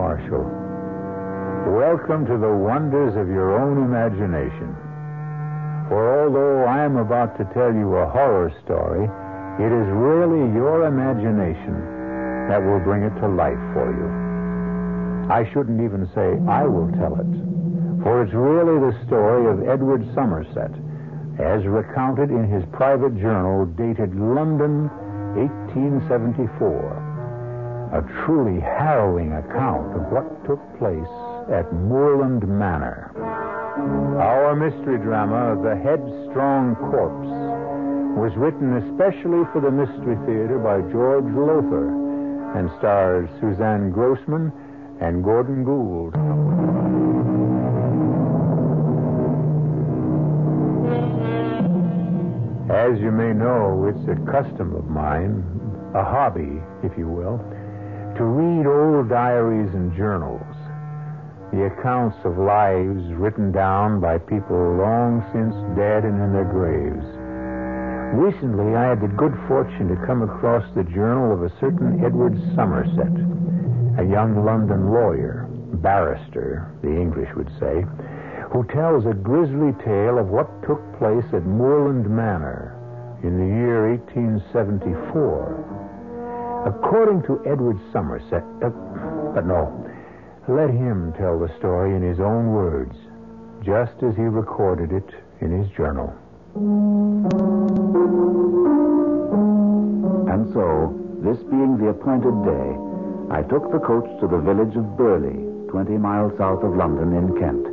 Marshall. 0.00 0.48
Welcome 1.76 2.24
to 2.24 2.40
the 2.40 2.48
wonders 2.48 3.12
of 3.20 3.28
your 3.28 3.52
own 3.52 3.84
imagination. 3.84 4.72
For 5.92 6.24
although 6.24 6.64
I 6.64 6.88
am 6.88 6.96
about 6.96 7.36
to 7.36 7.44
tell 7.52 7.68
you 7.68 8.00
a 8.00 8.08
horror 8.08 8.48
story, 8.64 9.04
it 9.60 9.68
is 9.68 9.86
really 9.92 10.56
your 10.56 10.88
imagination 10.88 12.48
that 12.48 12.64
will 12.64 12.80
bring 12.80 13.04
it 13.04 13.12
to 13.20 13.28
life 13.28 13.60
for 13.76 13.92
you. 13.92 14.08
I 15.28 15.44
shouldn't 15.52 15.84
even 15.84 16.08
say 16.16 16.40
I 16.48 16.64
will 16.64 16.88
tell 16.96 17.20
it, 17.20 17.32
for 18.00 18.24
it's 18.24 18.32
really 18.32 18.80
the 18.80 18.96
story 19.04 19.52
of 19.52 19.68
Edward 19.68 20.00
Somerset, 20.16 20.72
as 21.36 21.60
recounted 21.68 22.32
in 22.32 22.48
his 22.48 22.64
private 22.72 23.20
journal 23.20 23.68
dated 23.76 24.16
London, 24.16 24.88
1874. 25.36 27.09
A 27.92 28.02
truly 28.24 28.60
harrowing 28.60 29.32
account 29.32 29.96
of 29.96 30.12
what 30.12 30.46
took 30.46 30.60
place 30.78 31.10
at 31.50 31.72
Moorland 31.72 32.46
Manor. 32.46 33.10
Our 34.20 34.54
mystery 34.54 34.98
drama, 34.98 35.60
The 35.60 35.74
Headstrong 35.74 36.76
Corpse, 36.76 37.26
was 38.16 38.30
written 38.36 38.76
especially 38.76 39.42
for 39.52 39.60
the 39.60 39.72
Mystery 39.72 40.14
Theater 40.26 40.58
by 40.58 40.80
George 40.92 41.24
Lowther 41.34 41.90
and 42.56 42.70
stars 42.78 43.28
Suzanne 43.40 43.90
Grossman 43.90 44.52
and 45.00 45.24
Gordon 45.24 45.64
Gould. 45.64 46.14
As 52.70 53.00
you 53.00 53.10
may 53.10 53.32
know, 53.32 53.86
it's 53.90 54.08
a 54.08 54.14
custom 54.30 54.76
of 54.76 54.86
mine, 54.86 55.42
a 55.94 56.04
hobby, 56.04 56.62
if 56.84 56.96
you 56.96 57.08
will, 57.08 57.42
to 58.16 58.24
read 58.24 58.66
old 58.66 59.08
diaries 59.08 59.72
and 59.74 59.94
journals, 59.96 60.56
the 61.52 61.66
accounts 61.66 62.16
of 62.24 62.38
lives 62.38 63.02
written 63.14 63.50
down 63.52 64.00
by 64.00 64.18
people 64.18 64.76
long 64.76 65.22
since 65.32 65.54
dead 65.76 66.04
and 66.04 66.20
in 66.22 66.32
their 66.32 66.44
graves. 66.46 67.06
Recently, 68.14 68.74
I 68.74 68.88
had 68.90 69.00
the 69.00 69.08
good 69.14 69.34
fortune 69.46 69.88
to 69.88 70.06
come 70.06 70.22
across 70.22 70.64
the 70.74 70.84
journal 70.84 71.32
of 71.32 71.42
a 71.42 71.50
certain 71.60 72.04
Edward 72.04 72.36
Somerset, 72.54 73.14
a 73.98 74.04
young 74.06 74.44
London 74.44 74.90
lawyer, 74.90 75.46
barrister, 75.82 76.70
the 76.82 76.90
English 76.90 77.30
would 77.36 77.50
say, 77.58 77.84
who 78.52 78.64
tells 78.66 79.06
a 79.06 79.14
grisly 79.14 79.72
tale 79.84 80.18
of 80.18 80.28
what 80.28 80.62
took 80.66 80.82
place 80.98 81.24
at 81.32 81.46
Moorland 81.46 82.08
Manor 82.10 82.76
in 83.22 83.38
the 83.38 83.46
year 83.46 83.88
1874. 83.90 85.80
According 86.66 87.22
to 87.22 87.40
Edward 87.46 87.80
Somerset, 87.92 88.44
uh, 88.62 88.68
but 89.34 89.46
no, 89.46 89.72
let 90.46 90.68
him 90.68 91.14
tell 91.16 91.38
the 91.38 91.48
story 91.58 91.96
in 91.96 92.02
his 92.02 92.20
own 92.20 92.52
words, 92.52 92.94
just 93.62 94.02
as 94.02 94.14
he 94.16 94.22
recorded 94.22 94.92
it 94.92 95.08
in 95.40 95.50
his 95.56 95.70
journal. 95.72 96.12
And 100.28 100.52
so, 100.52 100.92
this 101.24 101.38
being 101.48 101.78
the 101.78 101.88
appointed 101.96 102.36
day, 102.44 102.68
I 103.30 103.42
took 103.42 103.72
the 103.72 103.78
coach 103.80 104.08
to 104.20 104.26
the 104.26 104.42
village 104.42 104.76
of 104.76 104.96
Burley, 104.98 105.40
20 105.70 105.96
miles 105.96 106.36
south 106.36 106.62
of 106.62 106.76
London 106.76 107.14
in 107.14 107.38
Kent, 107.40 107.64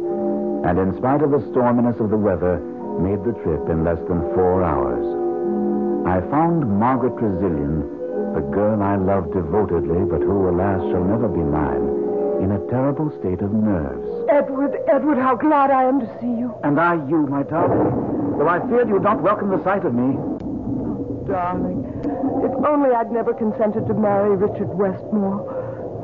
and 0.63 0.79
in 0.79 0.95
spite 0.97 1.23
of 1.23 1.31
the 1.31 1.43
storminess 1.51 1.99
of 1.99 2.09
the 2.09 2.17
weather, 2.17 2.59
made 3.01 3.19
the 3.25 3.33
trip 3.43 3.67
in 3.69 3.83
less 3.83 3.99
than 4.07 4.21
four 4.33 4.63
hours. 4.63 5.03
I 6.07 6.21
found 6.31 6.63
Margaret 6.79 7.17
Trezilian, 7.17 7.96
the 8.37 8.53
girl 8.53 8.83
I 8.83 8.95
loved 8.97 9.33
devotedly, 9.33 10.05
but 10.05 10.21
who, 10.21 10.49
alas, 10.49 10.77
shall 10.93 11.01
never 11.01 11.27
be 11.27 11.41
mine, 11.41 11.89
in 12.37 12.53
a 12.53 12.61
terrible 12.69 13.09
state 13.17 13.41
of 13.41 13.49
nerves. 13.49 14.05
Edward, 14.29 14.77
Edward, 14.85 15.17
how 15.17 15.33
glad 15.33 15.71
I 15.71 15.89
am 15.89 15.99
to 16.01 16.09
see 16.21 16.29
you. 16.37 16.53
And 16.63 16.79
I 16.79 17.01
you, 17.09 17.25
my 17.25 17.41
darling. 17.41 18.37
Though 18.37 18.47
I 18.47 18.61
feared 18.69 18.89
you'd 18.89 19.01
not 19.01 19.23
welcome 19.23 19.49
the 19.49 19.63
sight 19.63 19.85
of 19.85 19.95
me. 19.95 20.13
Oh, 20.21 21.25
darling, 21.25 21.81
if 22.45 22.53
only 22.61 22.93
I'd 22.93 23.11
never 23.11 23.33
consented 23.33 23.87
to 23.87 23.95
marry 23.95 24.35
Richard 24.37 24.69
Westmore. 24.69 25.41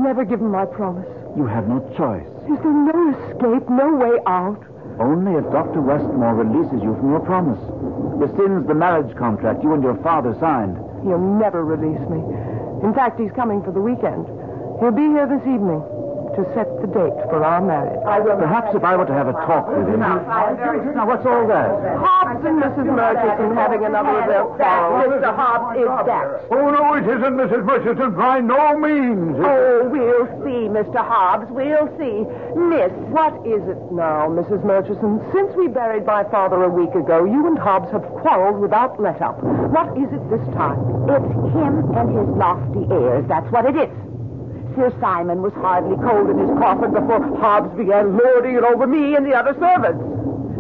Never 0.02 0.26
given 0.26 0.50
my 0.50 0.66
promise. 0.66 1.06
You 1.38 1.46
had 1.46 1.70
no 1.70 1.86
choice. 1.94 2.26
Is 2.50 2.58
there 2.66 2.74
no 2.74 3.14
escape, 3.14 3.70
no 3.70 3.94
way 3.94 4.18
out? 4.26 4.58
Only 4.98 5.38
if 5.38 5.46
Dr. 5.54 5.82
Westmore 5.82 6.34
releases 6.34 6.82
you 6.82 6.98
from 6.98 7.12
your 7.12 7.22
promise. 7.22 7.62
Rescinds 8.18 8.66
the 8.66 8.74
marriage 8.74 9.16
contract 9.18 9.62
you 9.62 9.74
and 9.74 9.84
your 9.84 10.02
father 10.02 10.36
signed. 10.40 10.82
He'll 11.04 11.20
never 11.20 11.64
release 11.64 12.02
me. 12.10 12.20
In 12.84 12.94
fact, 12.94 13.20
he's 13.20 13.32
coming 13.32 13.62
for 13.64 13.72
the 13.72 13.82
weekend. 13.82 14.28
He'll 14.80 14.92
be 14.92 15.08
here 15.14 15.28
this 15.28 15.46
evening 15.48 15.84
to 16.36 16.42
set 16.58 16.66
the 16.82 16.88
date 16.90 17.18
for 17.30 17.44
our 17.44 17.62
marriage. 17.62 18.02
Perhaps 18.04 18.76
if 18.76 18.84
I 18.84 18.96
were 18.98 19.06
to 19.06 19.14
have 19.14 19.28
a 19.28 19.34
talk 19.46 19.70
with 19.70 19.88
him. 19.88 20.00
Now, 20.02 21.06
what's 21.06 21.26
all 21.26 21.46
that? 21.48 21.70
Hobbs 22.02 22.42
and 22.46 22.58
Mrs. 22.62 22.90
Murchison 22.90 23.56
having 23.56 23.86
another 23.86 24.22
of 24.22 24.28
their 24.28 24.46
quarrels. 24.58 25.14
Mr. 25.14 25.36
Hobbs 25.36 25.78
is 25.78 25.90
that. 26.10 26.26
Oh, 26.50 26.70
no, 26.74 26.94
it 26.98 27.06
isn't, 27.06 27.36
Mrs. 27.38 27.64
Murchison. 27.66 28.16
By 28.16 28.42
no 28.42 28.78
means. 28.78 29.38
Oh, 29.40 29.90
we'll 29.90 30.28
see, 30.42 30.66
Mr. 30.70 30.98
Hobbs. 31.06 31.46
We'll 31.50 31.90
see. 32.02 32.26
Miss, 32.58 32.92
what 33.14 33.34
is 33.46 33.62
it 33.70 33.82
now, 33.94 34.28
Mrs. 34.30 34.66
Murchison? 34.66 35.22
Since 35.34 35.54
we 35.56 35.68
buried 35.68 36.06
my 36.06 36.24
father 36.26 36.64
a 36.64 36.70
week 36.70 36.94
ago, 36.96 37.26
you 37.26 37.46
and 37.48 37.58
Hobbs 37.58 37.92
have 37.92 38.04
quarreled 38.22 38.60
without 38.60 39.00
let 39.00 39.22
up. 39.22 39.42
What 39.44 39.94
is 39.98 40.10
it 40.10 40.24
this 40.30 40.46
time? 40.54 40.80
It's 41.10 41.34
him 41.54 41.94
and 41.94 42.10
his 42.10 42.30
lofty 42.38 42.86
airs. 42.90 43.26
That's 43.28 43.50
what 43.52 43.66
it 43.66 43.76
is. 43.78 44.13
Sir 44.76 44.94
Simon 45.00 45.42
was 45.42 45.54
hardly 45.54 45.96
cold 45.98 46.30
in 46.30 46.38
his 46.38 46.50
coffin 46.58 46.94
before 46.94 47.22
Hobbs 47.38 47.76
began 47.78 48.18
lording 48.18 48.56
it 48.56 48.64
over 48.64 48.88
me 48.88 49.16
and 49.16 49.26
the 49.26 49.34
other 49.34 49.54
servants. 49.60 50.02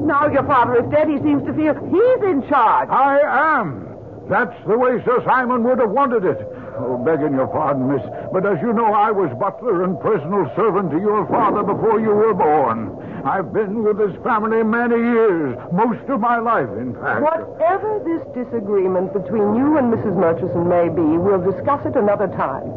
Now 0.06 0.27
your 0.27 0.44
father 0.44 0.83
is 0.83 0.92
dead, 0.92 1.07
he 1.10 1.18
seems 1.19 1.45
to 1.48 1.54
feel 1.54 1.74
he's 1.74 2.21
in 2.24 2.48
charge. 2.50 2.89
I 2.89 3.19
am. 3.60 3.88
That's 4.30 4.56
the 4.68 4.77
way 4.77 5.01
Sir 5.04 5.24
Simon 5.25 5.63
would 5.63 5.80
have 5.80 5.92
wanted 5.92 6.25
it. 6.25 6.39
Oh, 6.75 6.98
begging 6.98 7.33
your 7.33 7.48
pardon, 7.48 7.88
miss, 7.88 8.01
but 8.31 8.45
as 8.45 8.57
you 8.62 8.74
know, 8.74 8.94
I 8.94 9.12
was 9.12 9.30
butler 9.38 9.83
and 9.83 10.00
personal 10.00 10.50
servant 10.56 10.92
to 10.92 11.00
your 11.00 11.27
father 11.27 11.62
before 11.62 12.00
you 12.00 12.09
were 12.09 12.33
born. 12.33 12.98
I've 13.24 13.54
been 13.54 13.83
with 13.83 14.00
his 14.00 14.16
family 14.24 14.63
many 14.63 14.98
years, 14.98 15.56
most 15.71 16.04
of 16.09 16.19
my 16.19 16.39
life, 16.39 16.69
in 16.75 16.94
fact. 16.95 17.21
Whatever 17.21 18.01
this 18.04 18.25
disagreement 18.36 19.13
between 19.13 19.56
you 19.56 19.77
and 19.77 19.94
Mrs. 19.94 20.18
Murchison 20.18 20.68
may 20.68 20.89
be, 20.89 21.06
we'll 21.18 21.39
discuss 21.39 21.86
it 21.86 21.95
another 21.95 22.27
time. 22.27 22.68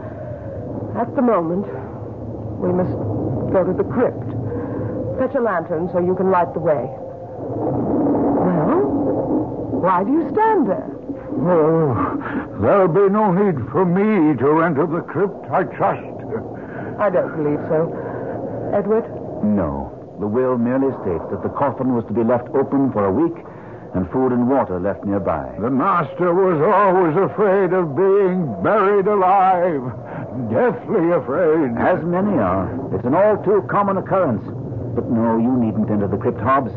At 0.97 1.15
the 1.15 1.23
moment, 1.23 1.67
we 2.59 2.73
must 2.73 2.97
go 3.53 3.65
to 3.65 3.73
the 3.73 3.85
crypt. 3.85 4.25
Fetch 5.19 5.35
a 5.35 5.41
lantern 5.41 5.91
so 5.93 6.01
you 6.01 6.15
can 6.15 6.31
light 6.31 6.53
the 6.55 6.61
way. 6.61 6.89
Well, 8.41 8.81
why 9.81 10.05
do 10.05 10.13
you 10.13 10.29
stand 10.33 10.69
there? 10.69 10.91
Oh, 11.39 12.57
there'll 12.61 12.89
be 12.89 13.13
no 13.13 13.31
need 13.31 13.71
for 13.71 13.85
me 13.85 14.37
to 14.39 14.63
enter 14.63 14.87
the 14.87 15.03
crypt, 15.03 15.45
I 15.51 15.65
trust. 15.65 16.17
I 16.99 17.11
don't 17.11 17.37
believe 17.37 17.61
so. 17.69 17.93
Edward? 18.73 19.05
No. 19.45 19.93
The 20.19 20.27
will 20.27 20.57
merely 20.57 20.93
states 21.05 21.25
that 21.31 21.43
the 21.43 21.51
coffin 21.51 21.95
was 21.95 22.07
to 22.07 22.15
be 22.15 22.25
left 22.25 22.49
open 22.57 22.91
for 22.93 23.05
a 23.05 23.13
week 23.13 23.37
and 23.95 24.11
food 24.11 24.33
and 24.33 24.49
water 24.49 24.79
left 24.81 25.05
nearby. 25.05 25.53
The 25.61 25.71
master 25.71 26.35
was 26.35 26.61
always 26.61 27.17
afraid 27.17 27.73
of 27.73 27.97
being 27.97 28.63
buried 28.63 29.07
alive. 29.07 29.83
Deathly 30.51 31.13
afraid. 31.13 31.77
As 31.79 32.03
many 32.05 32.37
are. 32.39 32.69
It's 32.95 33.05
an 33.05 33.15
all 33.15 33.43
too 33.45 33.67
common 33.71 33.97
occurrence. 33.97 34.45
But 34.95 35.11
no, 35.11 35.39
you 35.39 35.53
needn't 35.57 35.91
enter 35.91 36.09
the 36.09 36.17
crypt, 36.17 36.41
Hobbs. 36.41 36.73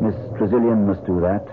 Miss 0.00 0.14
Trezilian 0.38 0.86
must 0.86 1.04
do 1.04 1.20
that. 1.20 1.46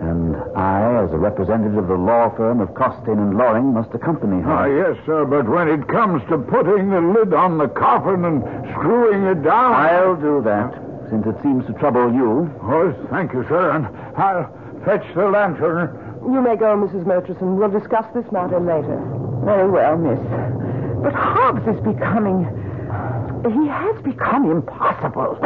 And 0.00 0.34
I, 0.56 1.04
as 1.04 1.12
a 1.12 1.18
representative 1.18 1.76
of 1.76 1.88
the 1.88 1.94
law 1.94 2.34
firm 2.34 2.60
of 2.60 2.70
Costain 2.70 3.18
and 3.18 3.36
Loring, 3.36 3.74
must 3.74 3.92
accompany 3.92 4.40
her. 4.40 4.50
Ah, 4.50 4.64
yes, 4.64 4.96
sir, 5.04 5.26
but 5.26 5.46
when 5.46 5.68
it 5.68 5.86
comes 5.88 6.22
to 6.30 6.38
putting 6.38 6.88
the 6.88 7.00
lid 7.02 7.34
on 7.34 7.58
the 7.58 7.68
coffin 7.68 8.24
and 8.24 8.42
screwing 8.72 9.24
it 9.24 9.42
down. 9.42 9.74
I'll 9.74 10.16
do 10.16 10.40
that, 10.42 10.72
since 11.10 11.26
it 11.26 11.36
seems 11.42 11.66
to 11.66 11.72
trouble 11.74 12.12
you. 12.12 12.48
Oh, 12.62 12.94
thank 13.10 13.32
you, 13.32 13.44
sir, 13.48 13.70
and 13.72 13.86
I'll 14.16 14.48
fetch 14.84 15.04
the 15.14 15.26
lantern. 15.28 15.90
You 16.22 16.40
may 16.40 16.56
go, 16.56 16.76
Mrs. 16.76 17.04
Murchison. 17.06 17.56
We'll 17.56 17.70
discuss 17.70 18.06
this 18.14 18.30
matter 18.30 18.60
later. 18.60 19.00
Very 19.44 19.68
well, 19.70 19.96
miss. 19.96 20.20
But 21.02 21.14
Hobbs 21.14 21.66
is 21.66 21.80
becoming. 21.82 22.46
He 23.42 23.66
has 23.66 24.00
become 24.02 24.50
impossible. 24.50 25.38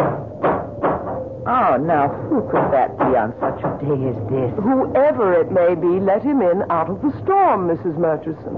Oh, 1.47 1.77
now, 1.77 2.09
who 2.29 2.41
could 2.51 2.73
that 2.73 2.97
be 2.99 3.15
on 3.17 3.35
such 3.39 3.61
a 3.63 3.77
day 3.79 4.09
as 4.09 4.17
this? 4.33 4.51
Whoever 4.65 5.35
it 5.35 5.53
may 5.53 5.75
be, 5.75 6.01
let 6.01 6.23
him 6.23 6.41
in 6.43 6.65
out 6.71 6.89
of 6.89 7.03
the 7.03 7.13
storm, 7.23 7.69
Mrs. 7.69 7.97
Murchison. 7.99 8.55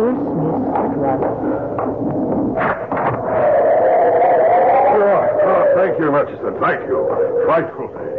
Yes, 0.00 0.16
Miss 0.40 0.56
Edward. 0.74 1.20
Oh, 5.40 5.48
oh, 5.48 5.64
thank 5.76 5.98
you, 5.98 6.10
Murchison. 6.10 6.52
Thank 6.60 6.86
you. 6.86 6.98
Frightful 7.46 7.88
day. 7.88 8.10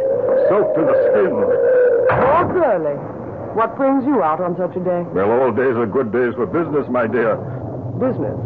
Soaked 0.48 0.74
to 0.76 0.82
the 0.82 0.96
skin. 1.10 1.32
Lord 1.32 2.48
Burley, 2.52 2.96
what 3.54 3.76
brings 3.76 4.04
you 4.04 4.22
out 4.22 4.40
on 4.40 4.56
such 4.56 4.76
a 4.76 4.82
day? 4.84 5.02
Well, 5.14 5.30
all 5.30 5.52
days 5.52 5.76
are 5.76 5.86
good 5.86 6.12
days 6.12 6.34
for 6.34 6.46
business, 6.46 6.88
my 6.88 7.06
dear. 7.06 7.36
Business. 8.00 8.36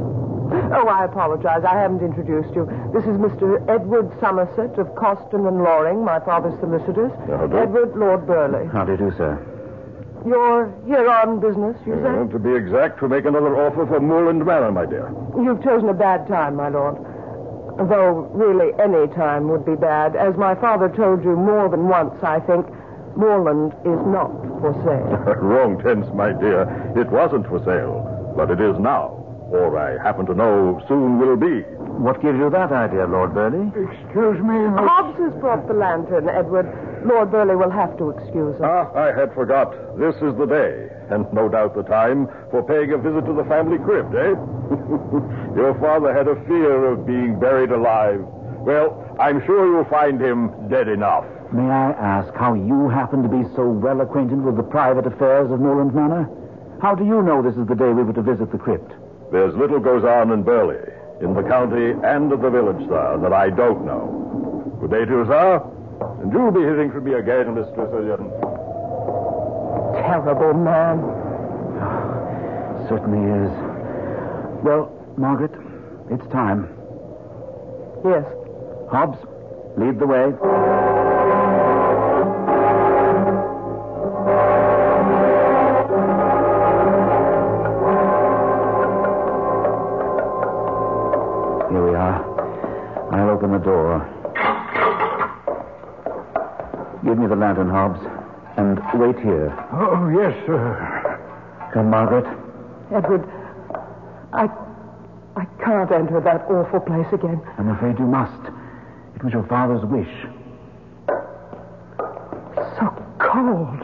Oh, 0.73 0.87
I 0.87 1.05
apologize. 1.05 1.64
I 1.64 1.75
haven't 1.75 2.02
introduced 2.02 2.55
you. 2.55 2.67
This 2.94 3.02
is 3.02 3.19
Mr. 3.19 3.58
Edward 3.69 4.12
Somerset 4.20 4.78
of 4.78 4.94
Coston 4.94 5.46
and 5.46 5.58
Loring, 5.62 6.05
my 6.05 6.20
father's 6.20 6.58
solicitors. 6.61 7.11
How 7.26 7.46
do? 7.46 7.56
Edward 7.58 7.96
Lord 7.96 8.26
Burley. 8.26 8.67
How 8.70 8.84
do 8.84 8.93
you 8.93 8.99
do, 8.99 9.11
sir? 9.17 9.34
You're 10.26 10.75
here 10.87 11.08
on 11.08 11.38
business, 11.40 11.76
you 11.87 11.95
say? 12.02 12.11
Uh, 12.11 12.26
to 12.30 12.38
be 12.38 12.54
exact, 12.54 12.99
to 13.00 13.09
make 13.09 13.26
another 13.26 13.54
offer 13.56 13.87
for 13.87 14.00
Moorland 14.00 14.45
Manor, 14.45 14.73
my 14.73 14.87
dear. 14.87 15.11
You've 15.38 15.62
chosen 15.62 15.88
a 15.88 15.95
bad 15.95 16.26
time, 16.26 16.56
my 16.56 16.68
lord. 16.68 16.99
Though 17.76 18.30
really 18.33 18.73
any 18.80 19.06
time 19.14 19.49
would 19.49 19.64
be 19.64 19.76
bad. 19.76 20.16
As 20.16 20.35
my 20.37 20.54
father 20.54 20.88
told 20.88 21.23
you 21.23 21.37
more 21.37 21.68
than 21.68 21.88
once, 21.88 22.14
I 22.23 22.40
think, 22.40 22.66
Moorland 23.16 23.73
is 23.85 24.00
not 24.09 24.33
for 24.61 24.73
sale. 24.85 25.37
Wrong 25.40 25.80
tense, 25.83 26.06
my 26.14 26.33
dear. 26.33 26.64
It 26.97 27.11
wasn't 27.11 27.47
for 27.49 27.59
sale, 27.64 28.33
but 28.37 28.50
it 28.50 28.61
is 28.61 28.78
now. 28.78 29.23
Or 29.52 29.78
I 29.78 30.02
happen 30.02 30.26
to 30.26 30.35
know 30.35 30.83
soon 30.88 31.18
will 31.18 31.37
be. 31.37 31.62
What 32.00 32.21
gives 32.21 32.37
you 32.38 32.50
that 32.50 32.73
idea, 32.73 33.06
Lord 33.06 33.33
Burley? 33.33 33.68
Excuse 33.73 34.40
me, 34.40 34.59
Miss... 34.68 34.85
Hobbs 34.85 35.18
has 35.18 35.33
brought 35.40 35.66
the 35.68 35.75
lantern, 35.75 36.28
Edward. 36.28 36.68
Lord 37.06 37.30
Burley 37.30 37.56
will 37.56 37.71
have 37.71 37.97
to 37.99 38.11
excuse 38.11 38.56
us. 38.56 38.62
Ah, 38.64 38.92
I 38.92 39.12
had 39.12 39.33
forgot. 39.33 39.73
This 39.97 40.14
is 40.16 40.37
the 40.37 40.45
day, 40.45 40.88
and 41.10 41.26
no 41.32 41.48
doubt 41.48 41.75
the 41.75 41.82
time, 41.82 42.26
for 42.50 42.62
paying 42.62 42.92
a 42.92 42.98
visit 42.98 43.26
to 43.26 43.32
the 43.32 43.44
family 43.44 43.78
crypt, 43.78 44.14
eh? 44.14 44.34
Your 45.56 45.76
father 45.80 46.12
had 46.12 46.28
a 46.28 46.36
fear 46.46 46.92
of 46.92 47.06
being 47.06 47.38
buried 47.38 47.70
alive. 47.70 48.20
Well, 48.20 49.16
I'm 49.20 49.44
sure 49.46 49.66
you'll 49.66 49.90
find 49.90 50.20
him 50.20 50.68
dead 50.68 50.88
enough. 50.88 51.25
May 51.52 51.70
I 51.70 51.92
ask 51.92 52.34
how 52.34 52.54
you 52.54 52.88
happen 52.88 53.22
to 53.22 53.28
be 53.28 53.44
so 53.54 53.68
well 53.68 54.00
acquainted 54.00 54.42
with 54.42 54.56
the 54.56 54.64
private 54.64 55.06
affairs 55.06 55.50
of 55.50 55.60
Moorland 55.60 55.94
Manor? 55.94 56.28
How 56.82 56.94
do 56.94 57.04
you 57.04 57.22
know 57.22 57.40
this 57.42 57.56
is 57.56 57.66
the 57.68 57.75
day 57.75 57.88
we 57.92 58.02
were 58.02 58.12
to 58.12 58.22
visit 58.22 58.50
the 58.50 58.58
crypt? 58.58 58.92
There's 59.30 59.54
little 59.54 59.80
goes 59.80 60.04
on 60.04 60.32
in 60.32 60.42
Burley, 60.42 60.82
in 61.22 61.34
the 61.34 61.42
county 61.42 61.94
and 62.04 62.32
of 62.32 62.42
the 62.42 62.50
village, 62.50 62.86
sir, 62.88 63.18
that 63.22 63.32
I 63.32 63.50
don't 63.50 63.86
know. 63.86 64.76
Good 64.80 64.90
day 64.90 65.04
to 65.04 65.10
you, 65.10 65.25
sir. 65.26 65.62
And 66.20 66.32
you'll 66.32 66.50
be 66.52 66.60
hearing 66.60 66.90
from 66.90 67.04
me 67.04 67.14
again, 67.14 67.54
Miss 67.54 67.66
Tressilian. 67.75 68.28
Terrible 70.06 70.54
man. 70.54 71.00
Certainly 72.88 73.26
is. 73.42 73.50
Well, 74.62 74.86
Margaret, 75.16 75.50
it's 76.12 76.25
time. 76.32 76.68
Yes. 78.04 78.25
Hobbs, 78.88 79.18
lead 79.76 79.98
the 79.98 80.06
way. 80.06 80.30
Here 91.68 91.82
we 91.84 91.96
are. 91.96 92.22
I'll 93.12 93.30
open 93.30 93.50
the 93.50 93.58
door. 93.58 94.06
Give 97.04 97.18
me 97.18 97.26
the 97.26 97.34
lantern, 97.34 97.70
Hobbs. 97.70 98.25
And 98.93 99.00
wait 99.00 99.19
here. 99.23 99.52
Oh, 99.73 100.09
yes, 100.09 100.35
sir. 100.47 101.21
Come, 101.73 101.90
Margaret. 101.90 102.26
Edward, 102.95 103.28
I. 104.33 104.49
I 105.37 105.45
can't 105.62 105.90
enter 105.93 106.19
that 106.21 106.47
awful 106.49 106.81
place 106.81 107.07
again. 107.12 107.43
I'm 107.59 107.69
afraid 107.69 107.99
you 107.99 108.07
must. 108.07 108.49
It 109.16 109.23
was 109.23 109.35
your 109.35 109.43
father's 109.45 109.85
wish. 109.85 110.09
So 112.78 113.05
cold. 113.19 113.81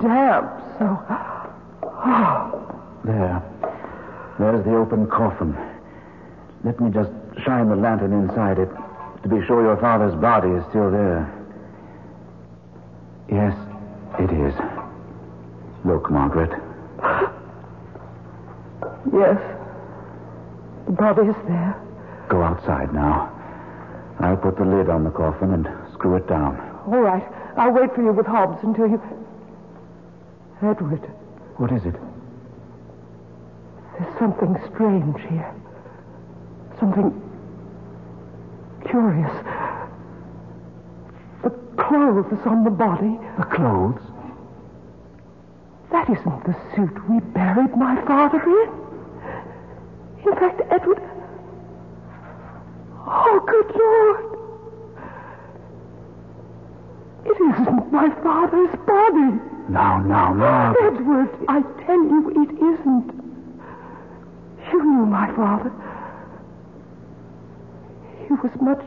Damp. 0.00 0.46
So. 0.78 1.02
Oh. 1.82 3.00
There. 3.04 3.42
There's 4.38 4.64
the 4.64 4.76
open 4.76 5.08
coffin. 5.08 5.56
Let 6.62 6.78
me 6.80 6.90
just 6.90 7.10
shine 7.44 7.68
the 7.68 7.76
lantern 7.76 8.12
inside 8.12 8.58
it 8.58 8.68
to 9.22 9.28
be 9.28 9.44
sure 9.46 9.62
your 9.62 9.76
father's 9.78 10.14
body 10.20 10.50
is 10.50 10.64
still 10.70 10.90
there. 10.90 11.32
Yes, 13.28 13.56
it 14.20 14.30
is. 14.30 14.54
Look, 15.86 16.10
Margaret. 16.10 16.50
Yes. 19.12 19.38
The 20.86 20.92
body 20.92 21.22
is 21.28 21.36
there. 21.46 21.80
Go 22.28 22.42
outside 22.42 22.92
now. 22.92 23.32
I'll 24.18 24.36
put 24.36 24.56
the 24.56 24.64
lid 24.64 24.88
on 24.90 25.04
the 25.04 25.10
coffin 25.10 25.52
and 25.52 25.68
screw 25.92 26.16
it 26.16 26.26
down. 26.26 26.58
All 26.86 27.00
right. 27.00 27.22
I'll 27.56 27.70
wait 27.72 27.94
for 27.94 28.02
you 28.02 28.12
with 28.12 28.26
Hobbs 28.26 28.58
until 28.64 28.88
you. 28.88 29.00
Edward, 30.62 31.02
What 31.58 31.70
is 31.72 31.84
it? 31.84 31.94
there's 33.98 34.18
something 34.18 34.56
strange 34.74 35.20
here. 35.30 35.54
Something 36.80 37.12
curious. 38.88 39.32
The 41.42 41.50
clothes 41.78 42.40
on 42.46 42.64
the 42.64 42.70
body. 42.70 43.18
The 43.38 43.44
clothes? 43.44 44.02
That 45.92 46.10
isn't 46.10 46.44
the 46.44 46.56
suit 46.74 47.08
we 47.08 47.20
buried 47.20 47.76
my 47.76 48.00
father 48.06 48.42
in. 48.42 48.70
In 50.26 50.34
fact, 50.34 50.60
Edward. 50.70 51.00
Oh, 53.06 53.40
good 53.46 53.70
Lord. 53.76 54.32
It 57.26 57.40
isn't 57.40 57.92
my 57.92 58.10
father's 58.22 58.76
body. 58.86 59.40
Now, 59.68 59.98
now, 60.02 60.32
now. 60.34 60.74
Edward, 60.82 61.30
I 61.48 61.62
tell 61.84 62.02
you, 62.02 62.30
it 62.30 62.50
isn't. 62.56 63.12
You 64.72 64.84
knew 64.84 65.06
my 65.06 65.32
father. 65.34 65.72
He 68.26 68.32
was 68.32 68.50
much 68.60 68.84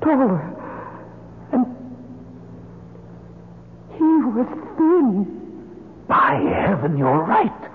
taller. 0.00 0.42
And 1.52 1.66
he 3.92 4.02
was 4.02 4.48
thin. 4.76 5.43
By 6.34 6.40
heaven, 6.40 6.98
you're 6.98 7.22
right. 7.22 7.70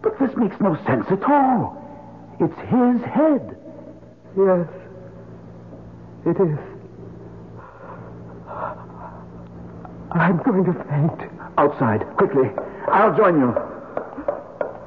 But 0.00 0.18
this 0.18 0.34
makes 0.34 0.58
no 0.62 0.76
sense 0.86 1.04
at 1.10 1.22
all. 1.24 1.76
It's 2.40 2.58
his 2.60 3.02
head. 3.04 3.54
Yes, 4.34 4.66
it 6.24 6.40
is. 6.40 6.58
I'm 10.10 10.38
going 10.42 10.64
to 10.64 10.72
faint. 10.88 11.30
Outside, 11.58 12.06
quickly. 12.16 12.48
I'll 12.88 13.14
join 13.14 13.38
you. 13.38 13.48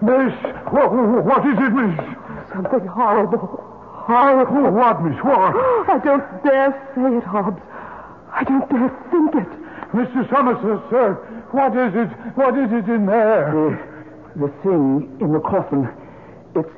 Miss, 0.01 0.33
what, 0.73 0.91
what 0.91 1.45
is 1.45 1.59
it, 1.59 1.73
miss? 1.73 2.49
Something 2.51 2.87
horrible. 2.87 3.61
Horrible. 4.07 4.71
What, 4.71 5.03
miss? 5.03 5.23
What? 5.23 5.53
I 5.93 6.01
don't 6.03 6.43
dare 6.43 6.71
say 6.95 7.17
it, 7.17 7.23
Hobbs. 7.23 7.61
I 8.31 8.43
don't 8.45 8.67
dare 8.67 8.89
think 9.11 9.35
it. 9.35 9.54
Mr. 9.95 10.29
Somerset, 10.29 10.89
sir, 10.89 11.13
what 11.51 11.71
is 11.71 11.95
it? 11.95 12.09
What 12.35 12.57
is 12.57 12.69
it 12.69 12.91
in 12.91 13.05
there? 13.05 13.49
The, 14.35 14.47
the 14.47 14.51
thing 14.61 15.17
in 15.21 15.31
the 15.31 15.39
coffin. 15.39 15.87
It's 16.53 16.69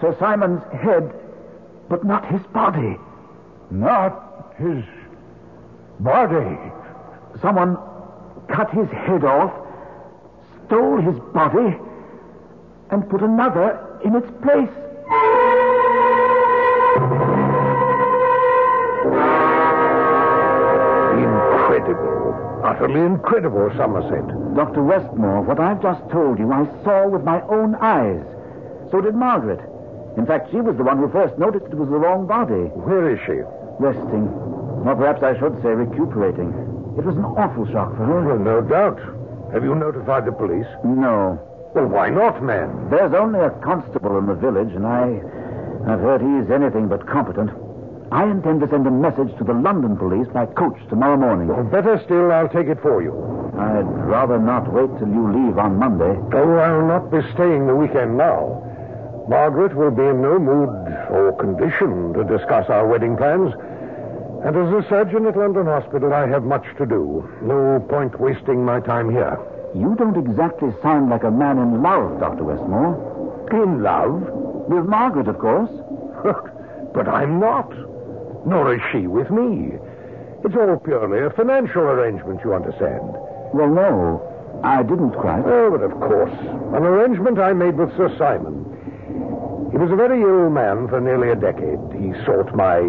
Sir 0.00 0.16
Simon's 0.20 0.62
head, 0.72 1.12
but 1.88 2.04
not 2.04 2.30
his 2.30 2.40
body. 2.54 2.96
Not 3.72 4.54
his 4.56 4.84
body. 5.98 6.56
Someone 7.42 7.76
cut 8.48 8.70
his 8.70 8.88
head 8.90 9.24
off, 9.24 9.52
stole 10.66 11.00
his 11.00 11.18
body, 11.34 11.76
and 12.90 13.10
put 13.10 13.22
another 13.22 13.98
in 14.04 14.14
its 14.14 14.30
place. 14.42 14.70
Incredible. 22.80 23.04
Utterly 23.04 23.06
incredible, 23.06 23.70
Somerset. 23.76 24.56
Dr. 24.56 24.82
Westmore, 24.82 25.42
what 25.42 25.60
I've 25.60 25.82
just 25.82 26.00
told 26.10 26.38
you, 26.38 26.50
I 26.52 26.64
saw 26.82 27.06
with 27.08 27.24
my 27.24 27.42
own 27.42 27.74
eyes. 27.76 28.24
So 28.90 29.00
did 29.00 29.14
Margaret. 29.14 29.60
In 30.16 30.24
fact, 30.26 30.50
she 30.50 30.60
was 30.60 30.76
the 30.76 30.82
one 30.84 30.98
who 30.98 31.08
first 31.12 31.38
noticed 31.38 31.66
it 31.66 31.76
was 31.76 31.88
the 31.88 32.00
wrong 32.00 32.26
body. 32.26 32.72
Where 32.72 33.10
is 33.12 33.20
she? 33.26 33.44
Resting. 33.78 34.28
Or 34.84 34.96
perhaps 34.96 35.22
I 35.22 35.38
should 35.38 35.60
say 35.62 35.76
recuperating. 35.76 36.48
It 36.96 37.04
was 37.04 37.16
an 37.16 37.24
awful 37.24 37.66
shock 37.70 37.96
for 37.96 38.04
her. 38.04 38.24
Well, 38.24 38.38
no 38.38 38.60
doubt. 38.60 38.98
Have 39.52 39.62
you 39.62 39.74
notified 39.74 40.24
the 40.24 40.32
police? 40.32 40.66
No. 40.82 41.38
Well, 41.74 41.86
why 41.86 42.08
not, 42.10 42.42
man? 42.42 42.88
There's 42.90 43.14
only 43.14 43.40
a 43.40 43.50
constable 43.62 44.18
in 44.18 44.26
the 44.26 44.34
village, 44.34 44.72
and 44.74 44.86
I. 44.86 45.20
I've 45.86 46.00
heard 46.00 46.20
he's 46.20 46.50
anything 46.50 46.88
but 46.88 47.06
competent. 47.06 47.50
I 48.12 48.24
intend 48.24 48.60
to 48.60 48.68
send 48.68 48.86
a 48.88 48.90
message 48.90 49.30
to 49.38 49.44
the 49.44 49.54
London 49.54 49.96
police 49.96 50.26
by 50.34 50.46
coach 50.46 50.76
tomorrow 50.88 51.16
morning. 51.16 51.46
Well, 51.46 51.62
better 51.62 52.00
still, 52.04 52.32
I'll 52.32 52.48
take 52.48 52.66
it 52.66 52.82
for 52.82 53.02
you. 53.02 53.14
I'd 53.54 53.86
rather 54.10 54.36
not 54.36 54.66
wait 54.72 54.90
till 54.98 55.06
you 55.06 55.30
leave 55.30 55.58
on 55.58 55.78
Monday. 55.78 56.18
Oh, 56.34 56.56
I'll 56.58 56.86
not 56.86 57.12
be 57.12 57.22
staying 57.34 57.68
the 57.68 57.76
weekend 57.76 58.18
now. 58.18 58.66
Margaret 59.28 59.76
will 59.76 59.92
be 59.92 60.02
in 60.02 60.22
no 60.22 60.40
mood 60.40 60.70
or 61.14 61.36
condition 61.38 62.12
to 62.14 62.24
discuss 62.24 62.68
our 62.68 62.84
wedding 62.84 63.16
plans. 63.16 63.54
And 64.42 64.56
as 64.58 64.84
a 64.84 64.88
surgeon 64.88 65.26
at 65.26 65.36
London 65.36 65.66
Hospital, 65.66 66.12
I 66.12 66.26
have 66.26 66.42
much 66.42 66.66
to 66.78 66.86
do. 66.86 67.30
No 67.42 67.78
point 67.88 68.18
wasting 68.18 68.64
my 68.64 68.80
time 68.80 69.08
here. 69.10 69.38
You 69.72 69.94
don't 69.94 70.18
exactly 70.18 70.70
sound 70.82 71.10
like 71.10 71.22
a 71.22 71.30
man 71.30 71.58
in 71.58 71.80
love, 71.80 72.18
Dr. 72.18 72.42
Westmore. 72.42 73.46
In 73.52 73.84
love? 73.84 74.18
With 74.66 74.86
Margaret, 74.86 75.28
of 75.28 75.38
course. 75.38 75.70
but 76.92 77.06
I'm 77.06 77.38
not. 77.38 77.70
Nor 78.46 78.74
is 78.74 78.80
she 78.92 79.06
with 79.06 79.30
me. 79.30 79.78
It's 80.44 80.56
all 80.56 80.78
purely 80.78 81.20
a 81.20 81.30
financial 81.30 81.82
arrangement, 81.82 82.40
you 82.44 82.54
understand. 82.54 83.12
Well, 83.52 83.68
no, 83.68 84.60
I 84.64 84.82
didn't 84.82 85.12
quite. 85.12 85.44
Oh, 85.44 85.70
but 85.70 85.82
of 85.84 85.92
course. 86.00 86.32
An 86.74 86.84
arrangement 86.84 87.38
I 87.38 87.52
made 87.52 87.76
with 87.76 87.94
Sir 87.96 88.08
Simon. 88.16 88.64
He 89.70 89.76
was 89.76 89.90
a 89.92 89.96
very 89.96 90.20
ill 90.22 90.50
man 90.50 90.88
for 90.88 91.00
nearly 91.00 91.30
a 91.30 91.36
decade. 91.36 91.78
He 91.94 92.12
sought 92.24 92.54
my 92.56 92.80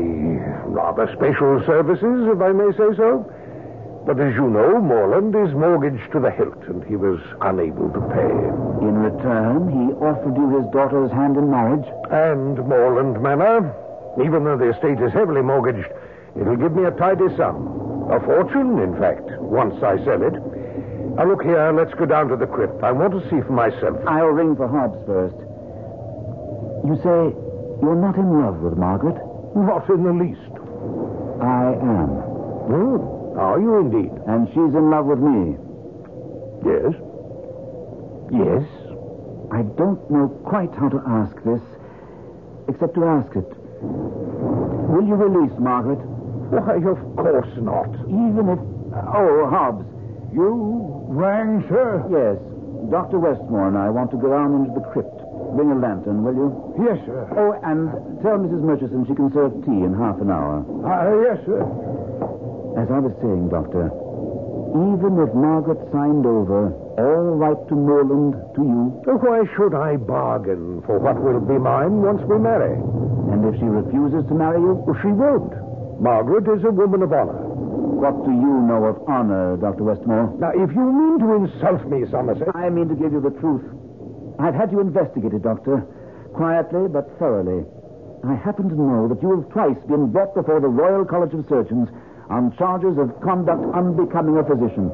rather 0.72 1.12
special 1.14 1.62
services, 1.66 2.28
if 2.32 2.42
I 2.42 2.52
may 2.52 2.72
say 2.72 2.96
so. 2.96 3.28
But 4.06 4.20
as 4.20 4.34
you 4.34 4.50
know, 4.50 4.82
Moorland 4.82 5.36
is 5.36 5.54
mortgaged 5.54 6.12
to 6.14 6.20
the 6.20 6.32
hilt, 6.32 6.58
and 6.66 6.84
he 6.86 6.96
was 6.96 7.20
unable 7.42 7.92
to 7.94 8.02
pay. 8.16 8.34
In 8.82 8.98
return, 8.98 9.70
he 9.70 9.94
offered 10.02 10.36
you 10.36 10.58
his 10.58 10.72
daughter's 10.74 11.12
hand 11.12 11.38
in 11.38 11.52
marriage? 11.52 11.86
And 12.10 12.58
Moorland 12.68 13.22
Manor. 13.22 13.76
Even 14.20 14.44
though 14.44 14.58
the 14.58 14.76
estate 14.76 15.00
is 15.00 15.14
heavily 15.14 15.42
mortgaged, 15.42 15.88
it'll 16.36 16.58
give 16.58 16.76
me 16.76 16.84
a 16.84 16.92
tidy 16.92 17.30
sum. 17.38 18.10
A 18.12 18.20
fortune, 18.20 18.80
in 18.80 18.98
fact, 19.00 19.24
once 19.40 19.82
I 19.84 19.96
sell 20.04 20.22
it. 20.22 20.36
Now, 21.16 21.28
look 21.28 21.44
here, 21.44 21.72
let's 21.72 21.94
go 21.94 22.06
down 22.06 22.28
to 22.30 22.36
the 22.36 22.48
crypt. 22.48 22.84
I 22.84 22.92
want 22.92 23.14
to 23.14 23.22
see 23.30 23.40
for 23.46 23.54
myself. 23.54 23.96
I'll 24.08 24.36
ring 24.36 24.56
for 24.56 24.68
Hobbs 24.68 25.00
first. 25.06 25.36
You 26.84 26.96
say 27.04 27.36
you're 27.82 27.96
not 27.96 28.16
in 28.16 28.42
love 28.42 28.60
with 28.60 28.78
Margaret? 28.78 29.16
Not 29.56 29.88
in 29.90 30.04
the 30.04 30.14
least. 30.14 30.52
I 31.42 31.72
am. 31.78 32.10
Hmm. 32.68 33.40
Are 33.40 33.60
you 33.60 33.80
indeed? 33.80 34.12
And 34.28 34.48
she's 34.50 34.76
in 34.76 34.90
love 34.90 35.06
with 35.06 35.20
me. 35.20 35.56
Yes. 36.68 36.94
Yes. 38.32 38.64
I 39.52 39.64
don't 39.78 40.00
know 40.10 40.28
quite 40.46 40.74
how 40.76 40.90
to 40.90 41.02
ask 41.08 41.36
this, 41.44 41.62
except 42.68 42.96
to 42.96 43.06
ask 43.06 43.36
it. 43.36 43.61
Will 43.82 45.06
you 45.08 45.16
release 45.16 45.54
Margaret? 45.60 46.00
Why, 46.52 46.76
of 46.84 47.00
course 47.16 47.54
not. 47.58 47.90
Even 48.08 48.50
if. 48.50 48.60
Oh, 49.16 49.48
Hobbs. 49.50 49.86
You 50.34 51.08
rang, 51.10 51.64
sir? 51.68 52.04
Yes. 52.12 52.38
Dr. 52.90 53.20
Westmore 53.20 53.68
and 53.68 53.78
I 53.78 53.90
want 53.90 54.12
to 54.12 54.18
go 54.18 54.30
down 54.30 54.56
into 54.66 54.74
the 54.76 54.86
crypt. 54.92 55.16
Bring 55.56 55.72
a 55.72 55.76
lantern, 55.80 56.24
will 56.24 56.36
you? 56.36 56.50
Yes, 56.80 57.00
sir. 57.06 57.28
Oh, 57.36 57.56
and 57.64 57.92
tell 58.24 58.40
Mrs. 58.40 58.64
Murchison 58.64 59.06
she 59.08 59.16
can 59.16 59.32
serve 59.34 59.52
tea 59.64 59.84
in 59.84 59.94
half 59.96 60.20
an 60.20 60.32
hour. 60.32 60.64
Uh, 60.84 61.12
yes, 61.24 61.40
sir. 61.46 61.62
As 62.80 62.88
I 62.92 63.00
was 63.00 63.12
saying, 63.20 63.52
Doctor, 63.52 63.92
even 64.72 65.20
if 65.20 65.32
Margaret 65.36 65.80
signed 65.92 66.26
over 66.26 66.72
all 66.98 67.36
right 67.40 67.60
to 67.68 67.76
Moorland 67.76 68.34
to 68.56 68.62
you. 68.62 68.84
Why 69.06 69.44
should 69.56 69.74
I 69.76 69.98
bargain 69.98 70.82
for 70.86 71.00
what 71.00 71.22
will 71.22 71.40
be 71.40 71.58
mine 71.58 72.02
once 72.02 72.22
we 72.28 72.38
marry? 72.38 72.76
And 73.32 73.48
if 73.48 73.56
she 73.60 73.66
refuses 73.66 74.28
to 74.28 74.36
marry 74.36 74.60
you? 74.60 74.74
Well, 74.84 75.00
she 75.02 75.08
won't. 75.08 75.56
Margaret 76.02 76.44
is 76.52 76.64
a 76.66 76.72
woman 76.72 77.02
of 77.02 77.14
honor. 77.14 77.48
What 78.02 78.26
do 78.26 78.32
you 78.34 78.56
know 78.66 78.90
of 78.92 78.98
honor, 79.08 79.56
Dr. 79.58 79.86
Westmore? 79.86 80.34
Now, 80.42 80.52
if 80.52 80.74
you 80.74 80.82
mean 80.84 81.20
to 81.22 81.28
insult 81.46 81.86
me, 81.88 82.04
Somerset. 82.10 82.50
I 82.56 82.70
mean 82.70 82.90
to 82.90 82.98
give 82.98 83.14
you 83.14 83.22
the 83.22 83.32
truth. 83.40 83.62
I've 84.40 84.56
had 84.58 84.72
you 84.72 84.82
investigated, 84.82 85.44
Doctor. 85.44 85.86
Quietly 86.34 86.90
but 86.90 87.08
thoroughly. 87.20 87.64
I 88.26 88.36
happen 88.36 88.70
to 88.70 88.76
know 88.76 89.08
that 89.08 89.22
you 89.22 89.30
have 89.38 89.50
twice 89.54 89.78
been 89.88 90.12
brought 90.12 90.34
before 90.34 90.60
the 90.60 90.68
Royal 90.70 91.06
College 91.06 91.34
of 91.34 91.46
Surgeons 91.48 91.90
on 92.30 92.56
charges 92.58 92.98
of 92.98 93.14
conduct 93.22 93.62
unbecoming 93.74 94.38
a 94.38 94.44
physician. 94.44 94.90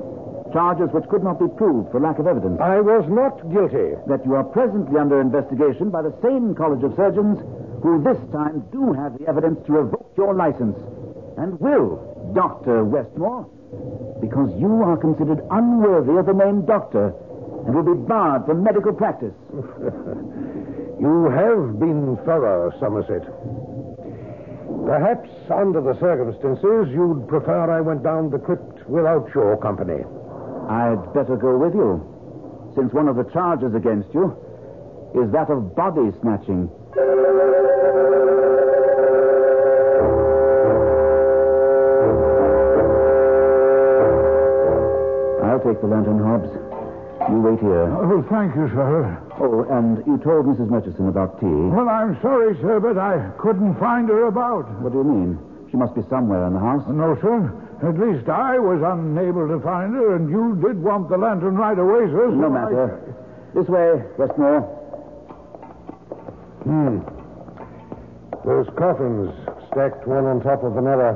Charges 0.52 0.90
which 0.92 1.08
could 1.12 1.24
not 1.24 1.40
be 1.40 1.48
proved 1.60 1.92
for 1.92 2.00
lack 2.00 2.20
of 2.20 2.28
evidence. 2.28 2.60
I 2.60 2.80
was 2.80 3.04
not 3.08 3.40
guilty. 3.52 3.96
That 4.08 4.24
you 4.26 4.36
are 4.36 4.44
presently 4.44 5.00
under 5.00 5.20
investigation 5.20 5.90
by 5.90 6.02
the 6.04 6.16
same 6.24 6.56
College 6.56 6.84
of 6.84 6.96
Surgeons 6.96 7.40
who 7.82 8.04
this 8.04 8.18
time 8.32 8.64
do 8.72 8.94
have 8.94 9.18
the 9.18 9.28
evidence 9.28 9.60
to 9.66 9.74
revoke 9.74 10.14
your 10.18 10.34
license. 10.34 10.78
And 11.38 11.60
will, 11.60 12.32
Dr. 12.34 12.84
Westmore, 12.84 13.46
because 14.22 14.50
you 14.60 14.82
are 14.84 14.98
considered 14.98 15.46
unworthy 15.52 16.18
of 16.18 16.26
the 16.26 16.34
name 16.34 16.66
doctor 16.66 17.14
and 17.66 17.76
will 17.76 17.96
be 17.96 18.00
barred 18.08 18.46
from 18.46 18.64
medical 18.64 18.94
practice. 18.94 19.36
you 19.54 21.30
have 21.30 21.80
been 21.80 22.18
thorough, 22.26 22.72
Somerset. 22.80 23.28
Perhaps, 24.88 25.30
under 25.52 25.82
the 25.82 26.00
circumstances, 26.00 26.88
you'd 26.96 27.28
prefer 27.28 27.70
I 27.70 27.82
went 27.82 28.04
down 28.04 28.32
the 28.32 28.40
crypt 28.40 28.88
without 28.90 29.30
your 29.36 29.58
company. 29.58 30.02
I'd 30.70 31.14
better 31.14 31.36
go 31.36 31.58
with 31.58 31.76
you, 31.76 32.00
since 32.76 32.94
one 32.94 33.08
of 33.08 33.18
the 33.18 33.26
charges 33.32 33.76
against 33.76 34.14
you 34.14 34.32
is 35.16 35.32
that 35.32 35.50
of 35.50 35.76
body 35.76 36.12
snatching. 36.22 36.70
I'll 36.98 37.06
take 45.62 45.78
the 45.78 45.86
lantern, 45.86 46.18
Hobbs. 46.18 46.50
You 47.30 47.38
wait 47.42 47.60
here. 47.60 47.86
Oh, 48.02 48.26
thank 48.32 48.56
you, 48.56 48.68
sir. 48.74 49.22
Oh, 49.40 49.62
and 49.70 50.02
you 50.08 50.18
told 50.24 50.48
Mrs. 50.48 50.70
Murchison 50.70 51.08
about 51.08 51.40
tea. 51.40 51.46
Well, 51.46 51.88
I'm 51.88 52.20
sorry, 52.20 52.56
sir, 52.62 52.80
but 52.80 52.98
I 52.98 53.30
couldn't 53.38 53.76
find 53.80 54.10
her 54.10 54.26
about. 54.26 54.66
What 54.82 54.92
do 54.94 54.98
you 54.98 55.04
mean? 55.04 55.38
She 55.70 55.78
must 55.78 55.94
be 55.94 56.02
somewhere 56.10 56.48
in 56.48 56.54
the 56.54 56.60
house. 56.60 56.82
No, 56.88 57.16
sir. 57.22 57.54
At 57.88 58.00
least 58.00 58.28
I 58.28 58.58
was 58.58 58.82
unable 58.82 59.48
to 59.48 59.60
find 59.60 59.94
her, 59.94 60.16
and 60.16 60.32
you 60.32 60.56
did 60.66 60.82
want 60.82 61.10
the 61.10 61.18
lantern 61.18 61.58
right 61.58 61.78
away, 61.78 62.08
sir. 62.10 62.32
No 62.32 62.48
so 62.48 62.50
matter. 62.50 63.14
This 63.54 63.68
way, 63.68 64.02
Westmore. 64.18 64.77
Hmm. 66.68 67.00
Those 68.44 68.68
coffins 68.76 69.32
stacked 69.72 70.06
one 70.06 70.26
on 70.26 70.44
top 70.44 70.64
of 70.64 70.76
another. 70.76 71.16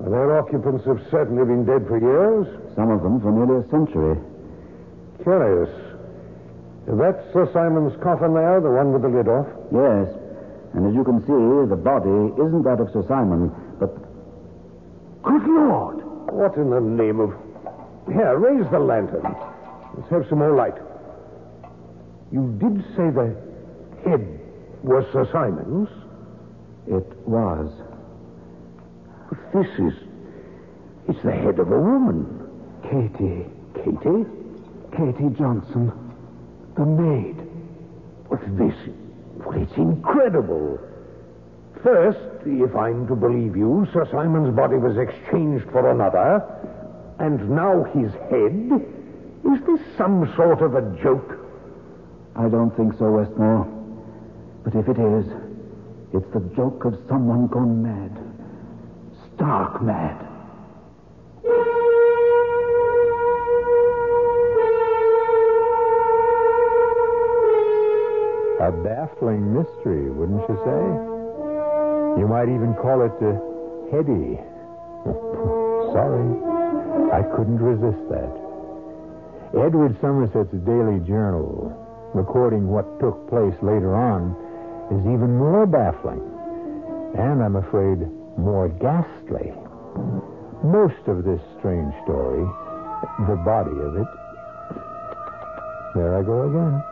Their 0.00 0.38
occupants 0.38 0.84
have 0.86 0.98
certainly 1.08 1.44
been 1.44 1.64
dead 1.64 1.86
for 1.86 2.02
years. 2.02 2.50
Some 2.74 2.90
of 2.90 3.00
them 3.00 3.20
for 3.20 3.30
nearly 3.30 3.62
a 3.62 3.70
century. 3.70 4.18
Curious. 5.22 5.70
That's 6.88 7.22
Sir 7.32 7.46
Simon's 7.52 7.94
coffin 8.02 8.34
there, 8.34 8.60
the 8.60 8.70
one 8.70 8.90
with 8.92 9.02
the 9.02 9.08
lid 9.08 9.28
off? 9.28 9.46
Yes. 9.70 10.10
And 10.74 10.82
as 10.88 10.94
you 10.98 11.04
can 11.04 11.22
see, 11.22 11.70
the 11.70 11.78
body 11.78 12.34
isn't 12.34 12.64
that 12.64 12.80
of 12.80 12.90
Sir 12.90 13.06
Simon, 13.06 13.54
but. 13.78 13.94
Good 15.22 15.46
Lord! 15.46 16.02
What 16.34 16.56
in 16.56 16.70
the 16.70 16.80
name 16.80 17.20
of. 17.20 17.30
Here, 18.10 18.36
raise 18.36 18.68
the 18.72 18.80
lantern. 18.80 19.22
Let's 19.94 20.10
have 20.10 20.26
some 20.28 20.38
more 20.38 20.56
light. 20.56 20.74
You 22.32 22.50
did 22.58 22.82
say 22.96 23.10
the 23.10 23.36
head 24.02 24.39
was 24.82 25.04
Sir 25.12 25.28
Simon's? 25.32 25.88
It 26.86 27.28
was. 27.28 27.70
But 29.28 29.52
this 29.52 29.68
is. 29.78 29.92
It's 31.08 31.22
the 31.22 31.32
head 31.32 31.58
of 31.58 31.70
a 31.70 31.78
woman. 31.78 32.26
Katie. 32.82 33.46
Katie? 33.74 34.26
Katie 34.96 35.34
Johnson. 35.36 35.92
The 36.76 36.84
maid. 36.84 37.36
But 38.28 38.40
this. 38.58 38.74
Well, 39.36 39.60
it's 39.60 39.76
incredible. 39.76 40.78
First, 41.82 42.18
if 42.44 42.74
I'm 42.76 43.06
to 43.08 43.16
believe 43.16 43.56
you, 43.56 43.86
Sir 43.92 44.06
Simon's 44.10 44.54
body 44.54 44.76
was 44.76 44.98
exchanged 44.98 45.64
for 45.70 45.90
another, 45.90 46.44
and 47.18 47.50
now 47.50 47.84
his 47.84 48.12
head? 48.28 48.70
Is 49.44 49.60
this 49.66 49.80
some 49.96 50.30
sort 50.36 50.60
of 50.60 50.74
a 50.74 50.82
joke? 51.02 51.38
I 52.36 52.48
don't 52.48 52.74
think 52.76 52.98
so, 52.98 53.10
Westmore. 53.10 53.79
But 54.64 54.74
if 54.74 54.88
it 54.88 54.98
is, 54.98 55.26
it's 56.12 56.32
the 56.34 56.40
joke 56.54 56.84
of 56.84 56.98
someone 57.08 57.46
gone 57.46 57.82
mad. 57.82 58.12
Stark 59.34 59.82
mad. 59.82 60.26
A 68.60 68.70
baffling 68.84 69.54
mystery, 69.54 70.10
wouldn't 70.10 70.44
you 70.46 70.56
say? 70.68 70.84
You 72.20 72.28
might 72.28 72.52
even 72.52 72.74
call 72.74 73.00
it 73.00 73.16
uh, 73.24 73.32
heady. 73.90 74.36
Sorry, 75.96 76.28
I 77.10 77.22
couldn't 77.34 77.58
resist 77.58 78.04
that. 78.10 78.30
Edward 79.56 79.96
Somerset's 80.00 80.52
daily 80.68 81.00
journal, 81.08 81.72
recording 82.14 82.68
what 82.68 83.00
took 83.00 83.28
place 83.30 83.56
later 83.62 83.96
on, 83.96 84.36
is 84.90 85.00
even 85.06 85.38
more 85.38 85.66
baffling. 85.66 86.20
And 87.16 87.42
I'm 87.42 87.56
afraid 87.56 87.98
more 88.38 88.68
ghastly. 88.68 89.54
Most 90.62 91.02
of 91.06 91.24
this 91.24 91.40
strange 91.58 91.94
story, 92.04 92.44
the 93.26 93.36
body 93.44 93.70
of 93.70 93.96
it. 93.96 94.10
There 95.94 96.18
I 96.18 96.22
go 96.22 96.48
again. 96.48 96.82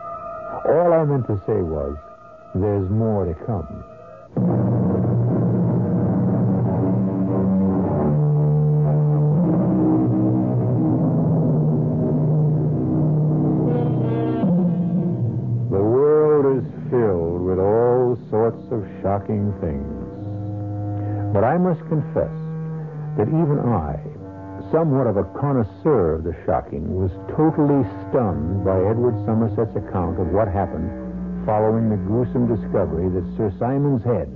All 0.65 0.93
I 0.93 1.03
meant 1.05 1.27
to 1.27 1.37
say 1.45 1.61
was, 1.61 1.95
there's 2.55 2.89
more 2.89 3.25
to 3.25 3.33
come. 3.45 3.83
Shocking 19.29 19.53
things. 19.61 21.33
But 21.33 21.43
I 21.43 21.57
must 21.57 21.81
confess 21.85 22.33
that 23.17 23.29
even 23.29 23.61
I, 23.61 24.01
somewhat 24.73 25.05
of 25.05 25.17
a 25.17 25.29
connoisseur 25.37 26.17
of 26.17 26.23
the 26.23 26.35
shocking, 26.45 26.97
was 26.97 27.13
totally 27.37 27.85
stunned 28.09 28.65
by 28.65 28.77
Edward 28.89 29.13
Somerset's 29.25 29.75
account 29.77 30.19
of 30.19 30.33
what 30.33 30.47
happened 30.47 30.89
following 31.45 31.89
the 31.89 32.01
gruesome 32.09 32.49
discovery 32.49 33.09
that 33.09 33.25
Sir 33.37 33.53
Simon's 33.59 34.03
head 34.03 34.29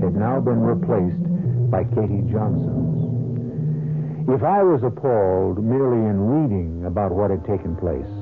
had 0.00 0.14
now 0.14 0.40
been 0.40 0.60
replaced 0.60 1.24
by 1.72 1.84
Katie 1.96 2.24
Johnson's. 2.28 4.28
If 4.28 4.44
I 4.44 4.62
was 4.62 4.84
appalled 4.84 5.64
merely 5.64 6.04
in 6.04 6.20
reading 6.20 6.84
about 6.84 7.12
what 7.12 7.30
had 7.30 7.44
taken 7.44 7.76
place, 7.76 8.12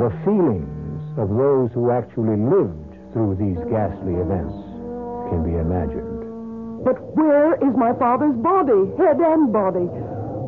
the 0.00 0.12
feelings 0.24 1.00
of 1.20 1.28
those 1.28 1.70
who 1.72 1.92
actually 1.92 2.36
lived 2.36 2.96
through 3.12 3.36
these 3.36 3.60
ghastly 3.70 4.16
events 4.16 4.67
can 5.28 5.44
be 5.44 5.56
imagined. 5.56 6.84
But 6.84 6.98
where 7.16 7.54
is 7.60 7.74
my 7.76 7.92
father's 7.98 8.36
body, 8.38 8.88
head 8.96 9.20
and 9.20 9.52
body? 9.52 9.86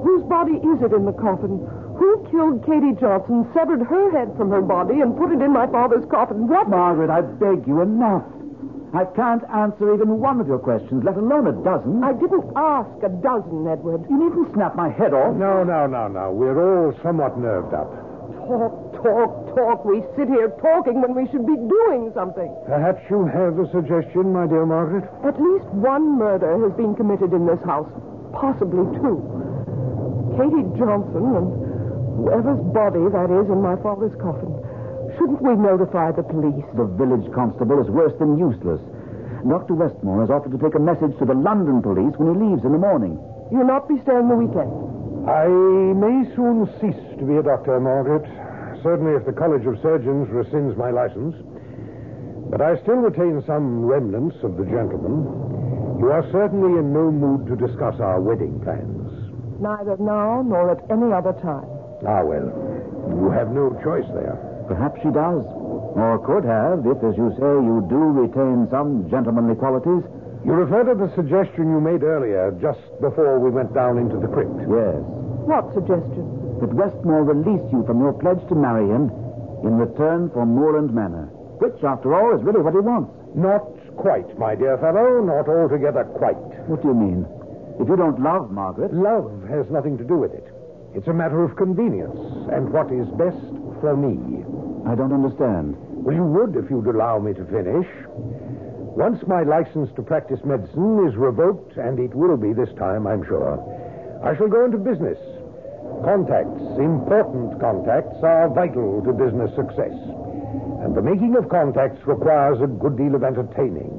Whose 0.02 0.24
body 0.24 0.56
is 0.56 0.78
it 0.80 0.92
in 0.92 1.04
the 1.04 1.12
coffin? 1.12 1.60
Who 2.00 2.26
killed 2.32 2.64
Katie 2.64 2.96
Johnson, 2.96 3.44
severed 3.52 3.84
her 3.84 4.10
head 4.10 4.32
from 4.36 4.48
her 4.50 4.62
body, 4.62 5.00
and 5.00 5.16
put 5.18 5.32
it 5.32 5.42
in 5.42 5.52
my 5.52 5.66
father's 5.66 6.08
coffin? 6.08 6.48
What? 6.48 6.68
Margaret, 6.68 7.10
I 7.10 7.20
beg 7.20 7.66
you, 7.68 7.82
enough. 7.82 8.24
I 8.92 9.04
can't 9.14 9.44
answer 9.54 9.94
even 9.94 10.18
one 10.18 10.40
of 10.40 10.48
your 10.48 10.58
questions, 10.58 11.04
let 11.04 11.16
alone 11.16 11.46
a 11.46 11.52
dozen. 11.62 12.02
I 12.02 12.12
didn't 12.12 12.42
ask 12.56 12.90
a 13.04 13.08
dozen, 13.08 13.68
Edward. 13.68 14.02
You 14.08 14.18
needn't 14.18 14.52
snap 14.54 14.74
my 14.74 14.88
head 14.90 15.14
off. 15.14 15.36
No, 15.36 15.62
no, 15.62 15.86
no, 15.86 16.08
no. 16.08 16.32
We're 16.32 16.58
all 16.58 16.92
somewhat 17.02 17.38
nerved 17.38 17.74
up. 17.74 17.86
Talk, 18.48 18.89
talk, 19.02 19.56
talk. 19.56 19.84
We 19.84 20.04
sit 20.16 20.28
here 20.28 20.52
talking 20.60 21.00
when 21.00 21.14
we 21.14 21.26
should 21.30 21.46
be 21.46 21.56
doing 21.56 22.12
something. 22.14 22.48
Perhaps 22.66 23.02
you 23.10 23.26
have 23.26 23.58
a 23.58 23.66
suggestion, 23.72 24.32
my 24.32 24.46
dear 24.46 24.64
Margaret? 24.64 25.04
At 25.24 25.40
least 25.40 25.66
one 25.76 26.18
murder 26.18 26.56
has 26.64 26.72
been 26.76 26.94
committed 26.94 27.32
in 27.32 27.46
this 27.46 27.60
house. 27.64 27.90
Possibly 28.32 28.86
two. 29.00 29.18
Katie 30.38 30.68
Johnson 30.78 31.24
and 31.34 31.48
whoever's 32.16 32.62
body 32.70 33.02
that 33.10 33.28
is 33.32 33.50
in 33.50 33.60
my 33.60 33.74
father's 33.82 34.14
coffin. 34.20 34.52
Shouldn't 35.18 35.42
we 35.42 35.56
notify 35.56 36.12
the 36.12 36.22
police? 36.22 36.64
The 36.78 36.86
village 36.96 37.26
constable 37.34 37.80
is 37.82 37.90
worse 37.90 38.14
than 38.22 38.38
useless. 38.38 38.80
Dr. 39.42 39.74
Westmore 39.74 40.20
has 40.20 40.30
offered 40.30 40.52
to 40.52 40.60
take 40.60 40.76
a 40.76 40.82
message 40.82 41.16
to 41.18 41.24
the 41.24 41.34
London 41.34 41.82
police 41.82 42.12
when 42.20 42.36
he 42.36 42.36
leaves 42.46 42.64
in 42.64 42.72
the 42.72 42.78
morning. 42.78 43.18
You'll 43.50 43.66
not 43.66 43.88
be 43.88 43.98
staying 44.04 44.28
the 44.28 44.36
weekend. 44.36 44.70
I 45.28 45.48
may 45.48 46.24
soon 46.36 46.68
cease 46.80 47.18
to 47.18 47.24
be 47.24 47.36
a 47.36 47.42
doctor, 47.42 47.80
Margaret. 47.80 48.24
Certainly 48.82 49.16
if 49.16 49.26
the 49.26 49.32
College 49.32 49.66
of 49.66 49.76
Surgeons 49.82 50.28
rescinds 50.28 50.76
my 50.76 50.90
license. 50.90 51.36
But 52.50 52.60
I 52.60 52.80
still 52.82 52.96
retain 52.96 53.44
some 53.46 53.84
remnants 53.84 54.36
of 54.42 54.56
the 54.56 54.64
gentleman. 54.64 55.28
You 56.00 56.08
are 56.10 56.24
certainly 56.32 56.78
in 56.80 56.92
no 56.92 57.12
mood 57.12 57.46
to 57.46 57.54
discuss 57.54 58.00
our 58.00 58.20
wedding 58.20 58.58
plans. 58.64 59.12
Neither 59.60 60.00
now 60.00 60.40
nor 60.40 60.72
at 60.72 60.80
any 60.90 61.12
other 61.12 61.36
time. 61.44 61.68
Ah, 62.08 62.24
well. 62.24 62.48
You 63.20 63.28
have 63.30 63.52
no 63.52 63.76
choice 63.84 64.08
there. 64.16 64.40
Perhaps 64.66 64.96
she 65.04 65.12
does. 65.12 65.44
Or 65.92 66.16
could 66.24 66.48
have, 66.48 66.86
if, 66.88 66.96
as 67.04 67.18
you 67.20 67.30
say, 67.36 67.52
you 67.60 67.84
do 67.90 68.00
retain 68.16 68.66
some 68.70 69.10
gentlemanly 69.10 69.54
qualities. 69.56 70.00
You 70.46 70.56
refer 70.56 70.88
to 70.88 70.96
the 70.96 71.12
suggestion 71.14 71.68
you 71.68 71.80
made 71.84 72.02
earlier, 72.02 72.56
just 72.62 72.80
before 73.04 73.38
we 73.38 73.50
went 73.50 73.74
down 73.74 73.98
into 73.98 74.16
the 74.16 74.30
crypt. 74.32 74.56
Yes. 74.64 75.04
What 75.44 75.68
suggestion? 75.76 76.39
That 76.60 76.74
Westmore 76.74 77.24
release 77.24 77.64
you 77.72 77.84
from 77.86 78.00
your 78.00 78.12
pledge 78.12 78.40
to 78.48 78.54
marry 78.54 78.84
him 78.84 79.08
in 79.64 79.80
return 79.80 80.28
for 80.30 80.44
Moorland 80.44 80.92
Manor, 80.92 81.32
which, 81.56 81.82
after 81.82 82.14
all, 82.14 82.36
is 82.36 82.44
really 82.44 82.60
what 82.60 82.74
he 82.74 82.80
wants. 82.80 83.12
Not 83.34 83.64
quite, 83.96 84.28
my 84.38 84.54
dear 84.54 84.76
fellow. 84.78 85.24
Not 85.24 85.48
altogether 85.48 86.04
quite. 86.04 86.36
What 86.68 86.82
do 86.82 86.88
you 86.88 86.94
mean? 86.94 87.26
If 87.80 87.88
you 87.88 87.96
don't 87.96 88.20
love 88.20 88.50
Margaret. 88.50 88.92
Love 88.92 89.32
has 89.48 89.70
nothing 89.70 89.96
to 89.98 90.04
do 90.04 90.18
with 90.18 90.32
it. 90.32 90.44
It's 90.94 91.08
a 91.08 91.14
matter 91.14 91.42
of 91.44 91.56
convenience 91.56 92.18
and 92.52 92.68
what 92.72 92.92
is 92.92 93.08
best 93.16 93.40
for 93.80 93.96
me. 93.96 94.44
I 94.84 94.94
don't 94.94 95.12
understand. 95.12 95.76
Well, 96.04 96.14
you 96.14 96.24
would 96.24 96.56
if 96.56 96.68
you'd 96.68 96.88
allow 96.88 97.18
me 97.18 97.32
to 97.34 97.44
finish. 97.46 97.88
Once 99.00 99.24
my 99.26 99.44
license 99.44 99.88
to 99.96 100.02
practice 100.02 100.40
medicine 100.44 101.08
is 101.08 101.16
revoked, 101.16 101.76
and 101.76 101.98
it 101.98 102.12
will 102.14 102.36
be 102.36 102.52
this 102.52 102.68
time, 102.76 103.06
I'm 103.06 103.24
sure, 103.24 103.56
I 104.24 104.36
shall 104.36 104.48
go 104.48 104.64
into 104.64 104.76
business. 104.76 105.16
Contacts, 106.04 106.60
important 106.80 107.60
contacts, 107.60 108.16
are 108.22 108.48
vital 108.48 109.02
to 109.04 109.12
business 109.12 109.54
success. 109.54 109.92
And 110.80 110.96
the 110.96 111.02
making 111.02 111.36
of 111.36 111.48
contacts 111.48 112.00
requires 112.06 112.60
a 112.62 112.66
good 112.66 112.96
deal 112.96 113.14
of 113.14 113.22
entertaining. 113.22 113.92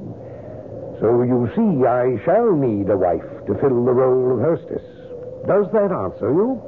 So 1.00 1.22
you 1.22 1.50
see, 1.56 1.86
I 1.86 2.18
shall 2.26 2.54
need 2.54 2.90
a 2.90 2.98
wife 2.98 3.26
to 3.46 3.54
fill 3.62 3.86
the 3.86 3.94
role 3.94 4.34
of 4.34 4.42
hostess. 4.42 4.82
Does 5.46 5.70
that 5.74 5.94
answer 5.94 6.30
you? 6.34 6.62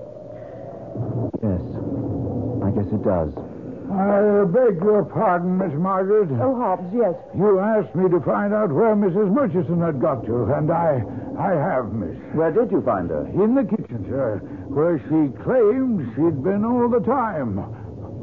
Yes. 1.42 1.62
I 2.62 2.70
guess 2.78 2.90
it 2.94 3.04
does. 3.04 3.34
I 3.94 4.46
beg 4.50 4.82
your 4.82 5.06
pardon, 5.06 5.58
Miss 5.58 5.74
Margaret. 5.74 6.30
Oh, 6.42 6.56
Hobbs, 6.58 6.90
yes. 6.94 7.14
You 7.38 7.60
asked 7.60 7.94
me 7.94 8.10
to 8.10 8.20
find 8.22 8.54
out 8.54 8.72
where 8.72 8.96
Mrs. 8.96 9.32
Murchison 9.34 9.82
had 9.82 10.02
got 10.02 10.26
to, 10.26 10.46
and 10.54 10.72
I 10.72 11.02
I 11.38 11.52
have, 11.58 11.94
miss. 11.94 12.16
Where 12.34 12.52
did 12.52 12.72
you 12.72 12.82
find 12.82 13.10
her? 13.10 13.26
In 13.34 13.56
the 13.56 13.64
kitchen, 13.66 14.06
sir, 14.08 14.38
where 14.70 15.00
she 15.10 15.34
claimed 15.44 16.06
she'd 16.16 16.44
been 16.44 16.64
all 16.64 16.88
the 16.90 17.02
time. 17.02 17.58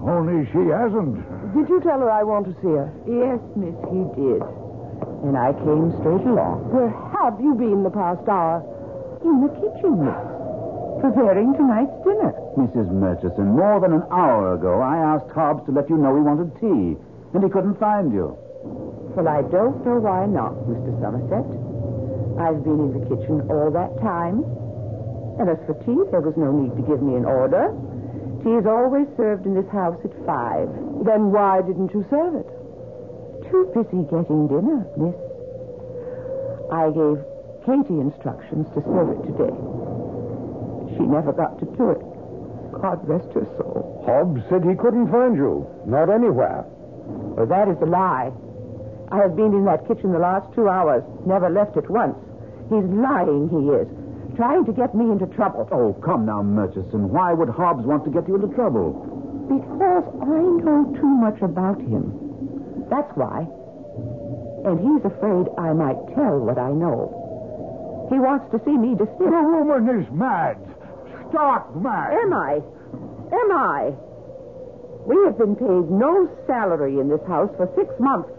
Only 0.01 0.47
she 0.55 0.71
hasn't. 0.71 1.19
Did 1.53 1.69
you 1.69 1.81
tell 1.83 2.01
her 2.01 2.11
I 2.11 2.23
want 2.23 2.47
to 2.47 2.55
see 2.63 2.73
her? 2.73 2.89
Yes, 3.05 3.41
miss, 3.59 3.75
he 3.91 4.01
did. 4.17 4.41
And 5.27 5.37
I 5.37 5.53
came 5.53 5.93
straight 6.01 6.25
along. 6.25 6.71
Where 6.73 6.89
have 7.21 7.37
you 7.41 7.55
been 7.55 7.83
the 7.83 7.91
past 7.93 8.25
hour? 8.29 8.63
In 9.27 9.43
the 9.45 9.53
kitchen, 9.59 10.01
miss. 10.07 10.25
Preparing 11.05 11.53
tonight's 11.57 11.97
dinner. 12.05 12.33
Mrs. 12.57 12.89
Murchison, 12.93 13.57
more 13.57 13.81
than 13.81 13.93
an 13.93 14.05
hour 14.11 14.55
ago, 14.55 14.81
I 14.81 14.97
asked 14.97 15.31
Hobbs 15.35 15.65
to 15.67 15.73
let 15.73 15.91
you 15.91 15.97
know 15.97 16.15
he 16.15 16.23
wanted 16.23 16.55
tea, 16.61 16.97
and 17.35 17.43
he 17.43 17.51
couldn't 17.51 17.79
find 17.81 18.13
you. 18.13 18.37
Well, 19.17 19.29
I 19.29 19.43
don't 19.43 19.85
know 19.85 19.99
why 19.99 20.27
not, 20.27 20.55
Mr. 20.69 20.93
Somerset. 21.01 21.70
I've 22.41 22.65
been 22.65 22.81
in 22.81 22.91
the 22.97 23.05
kitchen 23.05 23.45
all 23.53 23.69
that 23.69 24.01
time. 24.01 24.41
And 25.37 25.53
as 25.53 25.61
for 25.69 25.77
tea, 25.85 26.01
there 26.09 26.25
was 26.25 26.33
no 26.41 26.49
need 26.57 26.73
to 26.73 26.83
give 26.89 27.05
me 27.05 27.13
an 27.21 27.29
order. 27.29 27.69
Tea 28.41 28.57
is 28.57 28.65
always 28.65 29.05
served 29.21 29.45
in 29.45 29.53
this 29.53 29.69
house 29.69 30.01
at 30.01 30.13
five. 30.25 30.73
Then 31.05 31.29
why 31.37 31.61
didn't 31.61 31.93
you 31.93 32.01
serve 32.09 32.41
it? 32.41 32.49
Too 33.53 33.69
busy 33.77 34.09
getting 34.09 34.49
dinner, 34.49 34.89
miss. 34.97 35.17
I 36.73 36.89
gave 36.97 37.21
Katie 37.69 38.01
instructions 38.01 38.65
to 38.73 38.81
serve 38.89 39.13
it 39.13 39.21
today. 39.29 39.57
She 40.97 41.05
never 41.05 41.37
got 41.37 41.61
to 41.61 41.69
do 41.77 41.93
it. 41.93 42.01
God 42.81 43.05
rest 43.05 43.29
her 43.37 43.45
soul. 43.61 44.01
Hobbs 44.09 44.41
said 44.49 44.65
he 44.65 44.77
couldn't 44.81 45.13
find 45.13 45.37
you. 45.37 45.69
Not 45.85 46.09
anywhere. 46.09 46.65
Well, 47.37 47.45
that 47.45 47.69
is 47.69 47.77
a 47.85 47.87
lie. 47.87 48.33
I 49.13 49.19
have 49.19 49.37
been 49.37 49.53
in 49.53 49.65
that 49.67 49.85
kitchen 49.89 50.13
the 50.13 50.23
last 50.23 50.49
two 50.55 50.69
hours, 50.69 51.03
never 51.27 51.51
left 51.51 51.77
it 51.77 51.91
once. 51.91 52.17
He's 52.71 52.87
lying, 52.87 53.51
he 53.51 53.63
is. 53.75 53.89
Trying 54.37 54.65
to 54.67 54.73
get 54.73 54.95
me 54.95 55.11
into 55.11 55.27
trouble. 55.35 55.69
Oh, 55.73 55.93
come 56.07 56.25
now, 56.25 56.41
Murchison. 56.43 57.11
Why 57.11 57.33
would 57.35 57.49
Hobbs 57.51 57.85
want 57.85 58.05
to 58.05 58.11
get 58.11 58.29
you 58.29 58.37
into 58.37 58.55
trouble? 58.55 58.95
Because 59.51 60.07
I 60.23 60.39
know 60.63 60.95
too 60.95 61.15
much 61.19 61.43
about 61.43 61.81
him. 61.83 62.15
That's 62.89 63.11
why. 63.19 63.43
And 64.65 64.79
he's 64.79 65.05
afraid 65.05 65.51
I 65.59 65.75
might 65.75 65.99
tell 66.15 66.39
what 66.39 66.59
I 66.59 66.71
know. 66.71 68.07
He 68.09 68.19
wants 68.23 68.47
to 68.55 68.63
see 68.65 68.79
me 68.79 68.95
dismissed. 68.95 69.19
The 69.19 69.43
woman 69.67 69.91
is 70.01 70.07
mad. 70.15 70.57
Stark 71.31 71.75
mad. 71.75 72.15
Am 72.23 72.33
I? 72.33 72.63
Am 73.35 73.51
I? 73.51 73.93
We 75.07 75.17
have 75.27 75.39
been 75.39 75.57
paid 75.57 75.91
no 75.91 76.31
salary 76.47 77.01
in 77.01 77.09
this 77.09 77.23
house 77.27 77.51
for 77.57 77.67
six 77.75 77.91
months. 77.99 78.31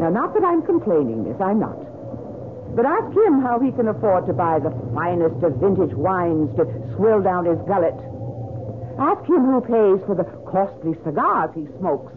Now, 0.00 0.10
not 0.10 0.34
that 0.34 0.44
I'm 0.44 0.60
complaining, 0.62 1.24
miss, 1.24 1.40
I'm 1.40 1.60
not. 1.60 1.89
But 2.74 2.86
ask 2.86 3.10
him 3.16 3.42
how 3.42 3.58
he 3.58 3.72
can 3.72 3.88
afford 3.88 4.26
to 4.26 4.32
buy 4.32 4.58
the 4.58 4.70
finest 4.94 5.42
of 5.42 5.56
vintage 5.56 5.94
wines 5.94 6.54
to 6.56 6.64
swill 6.94 7.20
down 7.20 7.44
his 7.44 7.58
gullet. 7.66 7.98
Ask 8.98 9.24
him 9.28 9.44
who 9.44 9.60
pays 9.60 10.00
for 10.06 10.14
the 10.14 10.24
costly 10.46 10.94
cigars 11.04 11.50
he 11.54 11.66
smokes. 11.78 12.12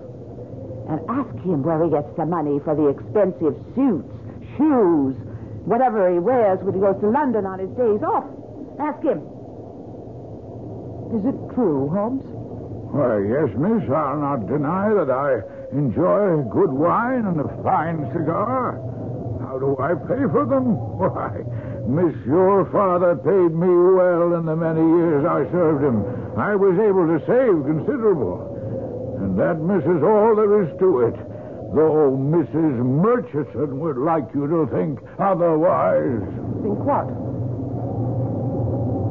And 0.89 0.99
ask 1.09 1.33
him 1.41 1.63
where 1.63 1.83
he 1.83 1.89
gets 1.89 2.11
the 2.15 2.25
money 2.25 2.59
for 2.63 2.75
the 2.75 2.87
expensive 2.87 3.55
suits, 3.73 4.13
shoes, 4.57 5.15
whatever 5.65 6.11
he 6.11 6.19
wears 6.19 6.59
when 6.61 6.75
he 6.75 6.81
goes 6.81 6.99
to 7.01 7.09
London 7.09 7.45
on 7.45 7.59
his 7.59 7.71
days 7.71 8.03
off. 8.03 8.27
Ask 8.79 9.01
him. 9.01 9.23
Is 11.17 11.23
it 11.25 11.37
true, 11.55 11.89
Hobbs? 11.89 12.25
Why, 12.93 13.25
yes, 13.25 13.49
miss. 13.57 13.89
I'll 13.89 14.19
not 14.19 14.45
deny 14.45 14.93
that 14.93 15.09
I 15.09 15.41
enjoy 15.71 16.43
good 16.51 16.69
wine 16.69 17.25
and 17.25 17.39
a 17.39 17.47
fine 17.63 18.05
cigar. 18.13 18.77
How 19.53 19.59
do 19.59 19.77
I 19.77 19.93
pay 19.93 20.25
for 20.33 20.49
them? 20.49 20.73
Why, 20.97 21.29
miss, 21.85 22.17
your 22.25 22.65
father 22.73 23.13
paid 23.21 23.53
me 23.53 23.69
well 23.69 24.33
in 24.33 24.49
the 24.49 24.57
many 24.57 24.81
years 24.81 25.21
I 25.29 25.45
served 25.53 25.85
him. 25.85 26.01
I 26.33 26.57
was 26.57 26.73
able 26.81 27.05
to 27.05 27.21
save 27.29 27.61
considerable. 27.61 28.49
And 29.21 29.37
that, 29.37 29.61
miss, 29.61 29.85
is 29.85 30.01
all 30.01 30.33
there 30.33 30.65
is 30.65 30.73
to 30.81 31.05
it. 31.05 31.13
Though 31.69 32.17
Mrs. 32.17 32.81
Murchison 32.81 33.77
would 33.77 34.01
like 34.01 34.25
you 34.33 34.49
to 34.49 34.65
think 34.73 34.97
otherwise. 35.21 36.25
Think 36.65 36.81
what? 36.81 37.13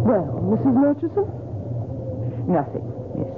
Well, 0.02 0.26
Mrs. 0.42 0.74
Murchison? 0.74 1.26
Nothing, 2.50 2.90
miss. 3.14 3.30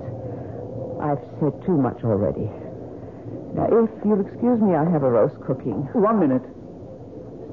I've 1.04 1.20
said 1.36 1.52
too 1.68 1.76
much 1.76 2.00
already. 2.00 2.48
Now, 3.52 3.68
if 3.68 3.92
you'll 4.08 4.24
excuse 4.24 4.56
me, 4.56 4.72
I 4.72 4.88
have 4.88 5.04
a 5.04 5.10
roast 5.12 5.36
cooking. 5.44 5.84
One 5.92 6.16
minute. 6.18 6.48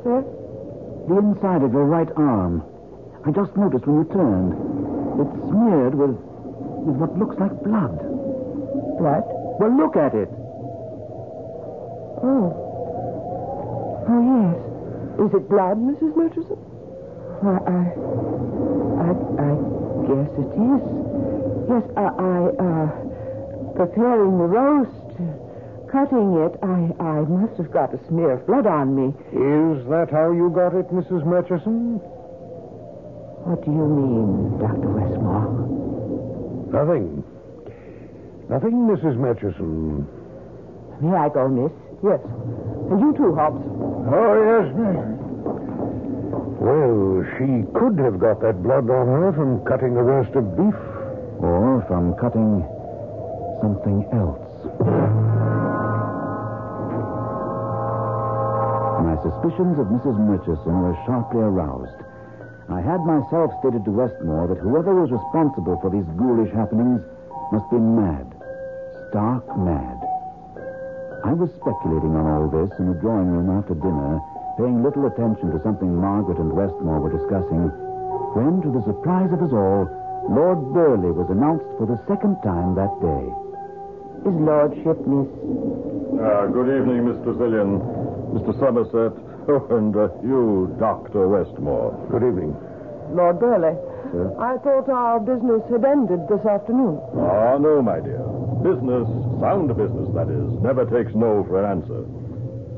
Sir? 0.04 0.24
The 1.08 1.18
inside 1.18 1.64
of 1.64 1.74
your 1.74 1.86
right 1.86 2.10
arm. 2.18 2.64
I 3.26 3.32
just 3.32 3.56
noticed 3.56 3.86
when 3.86 4.02
you 4.02 4.08
turned. 4.10 4.54
It's 5.22 5.36
smeared 5.50 5.94
with, 5.94 6.18
with 6.86 6.96
what 6.98 7.18
looks 7.18 7.38
like 7.40 7.54
blood. 7.62 7.98
Blood? 8.98 9.24
Well, 9.62 9.74
look 9.78 9.96
at 9.96 10.14
it. 10.16 10.30
Oh. 12.24 12.50
Oh, 14.10 14.22
yes. 14.26 14.58
Is 15.22 15.34
it 15.34 15.50
blood, 15.50 15.78
Mrs. 15.78 16.16
Murchison? 16.18 16.58
Why, 17.42 17.58
I, 17.62 17.94
I, 19.06 19.10
I 19.14 19.50
guess 20.10 20.30
it 20.38 20.50
is. 20.54 20.82
Yes, 21.70 21.86
I, 21.98 22.06
I, 22.10 22.34
uh, 22.58 22.88
preparing 23.78 24.38
the 24.38 24.50
roast, 24.50 25.01
cutting 25.92 26.34
it, 26.40 26.56
I, 26.64 26.90
I 27.04 27.22
must 27.28 27.58
have 27.60 27.72
got 27.72 27.94
a 27.94 28.00
smear 28.08 28.32
of 28.32 28.48
blood 28.48 28.66
on 28.66 28.96
me. 28.96 29.12
Is 29.36 29.86
that 29.92 30.08
how 30.12 30.32
you 30.32 30.50
got 30.50 30.74
it, 30.74 30.88
Mrs. 30.90 31.26
Murchison? 31.26 32.00
What 33.44 33.60
do 33.66 33.72
you 33.72 33.86
mean, 33.86 34.58
Dr. 34.58 34.88
Westmore? 34.88 35.52
Nothing. 36.72 37.24
Nothing, 38.50 38.88
Mrs. 38.88 39.18
Murchison. 39.18 40.08
May 41.02 41.18
I 41.18 41.30
go, 41.30 41.48
miss? 41.50 41.72
Yes. 42.04 42.20
And 42.90 43.00
you 43.00 43.14
too, 43.18 43.36
Hobbs. 43.36 43.66
Oh, 44.08 44.36
yes, 44.48 44.72
miss. 44.78 44.98
Well, 46.62 47.26
she 47.36 47.66
could 47.74 47.98
have 48.00 48.20
got 48.20 48.40
that 48.42 48.62
blood 48.64 48.90
on 48.90 49.08
her 49.08 49.34
from 49.34 49.66
cutting 49.66 49.98
a 49.98 50.04
roast 50.04 50.36
of 50.36 50.56
beef. 50.56 50.76
Or 51.42 51.84
from 51.88 52.14
cutting 52.22 52.62
something 53.62 54.06
else. 54.14 55.31
My 59.02 59.18
suspicions 59.18 59.82
of 59.82 59.90
Mrs. 59.90 60.14
Murchison 60.14 60.78
were 60.78 60.94
sharply 61.10 61.42
aroused. 61.42 62.06
I 62.70 62.86
had 62.86 63.02
myself 63.02 63.50
stated 63.60 63.84
to 63.86 63.98
Westmore 63.98 64.46
that 64.48 64.62
whoever 64.62 64.94
was 64.94 65.10
responsible 65.10 65.82
for 65.82 65.90
these 65.90 66.06
ghoulish 66.22 66.54
happenings 66.54 67.02
must 67.52 67.66
be 67.74 67.82
mad. 67.82 68.30
Stark 69.10 69.42
mad. 69.58 69.98
I 71.26 71.34
was 71.34 71.50
speculating 71.58 72.14
on 72.14 72.30
all 72.30 72.46
this 72.46 72.70
in 72.78 72.94
the 72.94 73.02
drawing 73.02 73.26
room 73.34 73.50
after 73.50 73.74
dinner, 73.74 74.22
paying 74.62 74.86
little 74.86 75.10
attention 75.10 75.50
to 75.50 75.64
something 75.66 75.90
Margaret 75.98 76.38
and 76.38 76.54
Westmore 76.54 77.02
were 77.02 77.18
discussing, 77.18 77.74
when, 78.38 78.62
to 78.62 78.70
the 78.70 78.86
surprise 78.86 79.34
of 79.34 79.42
us 79.42 79.52
all, 79.52 79.90
Lord 80.30 80.62
Burley 80.78 81.10
was 81.10 81.30
announced 81.34 81.66
for 81.82 81.90
the 81.90 81.98
second 82.06 82.38
time 82.46 82.78
that 82.78 82.94
day. 83.02 83.26
His 84.30 84.38
lordship, 84.38 85.02
miss. 85.10 85.26
Uh, 86.22 86.46
good 86.54 86.70
evening, 86.70 87.10
Miss 87.10 87.18
Tressilian, 87.26 87.82
Mr. 88.32 88.58
Somerset, 88.60 89.12
oh, 89.52 89.68
and 89.78 89.96
uh, 89.96 90.08
you, 90.24 90.76
Dr. 90.80 91.28
Westmore. 91.28 91.92
Good 92.10 92.24
evening. 92.24 92.56
Lord 93.12 93.40
Burley, 93.40 93.76
I 94.40 94.56
thought 94.64 94.88
our 94.88 95.20
business 95.20 95.64
had 95.68 95.84
ended 95.84 96.28
this 96.32 96.44
afternoon. 96.48 97.00
Ah, 97.20 97.58
no, 97.60 97.82
my 97.84 98.00
dear. 98.00 98.24
Business, 98.64 99.08
sound 99.44 99.68
business, 99.76 100.08
that 100.16 100.32
is, 100.32 100.48
never 100.64 100.88
takes 100.88 101.12
no 101.16 101.44
for 101.44 101.60
an 101.60 101.68
answer. 101.80 102.08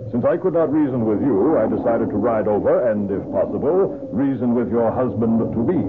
Since 0.10 0.26
I 0.26 0.38
could 0.38 0.54
not 0.54 0.74
reason 0.74 1.06
with 1.06 1.22
you, 1.22 1.58
I 1.58 1.66
decided 1.70 2.10
to 2.10 2.18
ride 2.18 2.48
over 2.48 2.90
and, 2.90 3.10
if 3.10 3.22
possible, 3.34 4.10
reason 4.14 4.54
with 4.54 4.70
your 4.70 4.90
husband 4.94 5.38
to 5.42 5.62
be. 5.66 5.82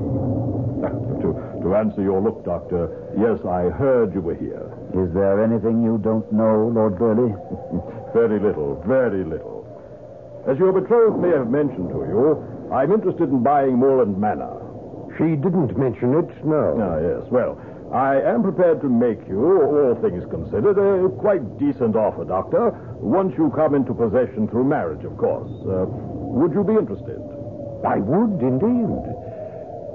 to, 1.24 1.28
to 1.60 1.68
answer 1.76 2.00
your 2.00 2.20
look, 2.20 2.44
Doctor, 2.44 2.88
yes, 3.16 3.40
I 3.44 3.68
heard 3.68 4.12
you 4.12 4.20
were 4.20 4.36
here. 4.36 4.64
Is 4.96 5.12
there 5.12 5.44
anything 5.44 5.84
you 5.84 6.00
don't 6.04 6.24
know, 6.32 6.72
Lord 6.72 6.98
Burley? 6.98 7.32
very 8.16 8.40
little, 8.40 8.82
very 8.86 9.24
little. 9.24 9.53
As 10.46 10.58
your 10.58 10.72
betrothed 10.72 11.18
may 11.20 11.30
have 11.30 11.48
mentioned 11.48 11.88
to 11.88 11.98
you, 12.04 12.68
I'm 12.72 12.92
interested 12.92 13.30
in 13.30 13.42
buying 13.42 13.78
Moorland 13.78 14.18
Manor. 14.18 14.60
She 15.16 15.36
didn't 15.40 15.72
mention 15.78 16.12
it, 16.20 16.28
no. 16.44 16.76
Ah, 16.76 16.98
yes. 17.00 17.24
Well, 17.30 17.56
I 17.94 18.20
am 18.20 18.42
prepared 18.42 18.80
to 18.82 18.88
make 18.88 19.24
you, 19.28 19.40
all 19.40 19.94
things 20.02 20.24
considered, 20.28 20.76
a 20.76 21.08
quite 21.16 21.40
decent 21.58 21.96
offer, 21.96 22.24
Doctor, 22.24 22.76
once 23.00 23.32
you 23.38 23.50
come 23.56 23.74
into 23.74 23.94
possession 23.94 24.48
through 24.48 24.64
marriage, 24.64 25.04
of 25.04 25.16
course. 25.16 25.48
Uh, 25.64 25.86
would 26.34 26.52
you 26.52 26.64
be 26.64 26.74
interested? 26.74 27.16
I 27.86 27.96
would, 28.04 28.42
indeed. 28.42 28.90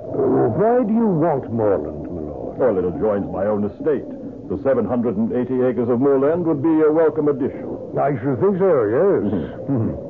Uh, 0.09 0.49
why 0.57 0.81
do 0.81 0.93
you 0.93 1.05
want 1.13 1.45
Moorland, 1.53 2.09
my 2.09 2.21
lord? 2.25 2.57
Well, 2.57 2.77
it 2.79 2.85
adjoins 2.89 3.29
my 3.29 3.45
own 3.45 3.65
estate. 3.69 4.07
The 4.49 4.57
780 4.63 5.29
acres 5.61 5.89
of 5.89 5.99
moorland 6.01 6.43
would 6.45 6.63
be 6.63 6.73
a 6.81 6.89
welcome 6.91 7.27
addition. 7.27 7.69
I 7.99 8.17
should 8.17 8.39
think 8.41 8.57
so, 8.57 8.73
yes. 8.89 9.29
Hmm. 9.69 10.08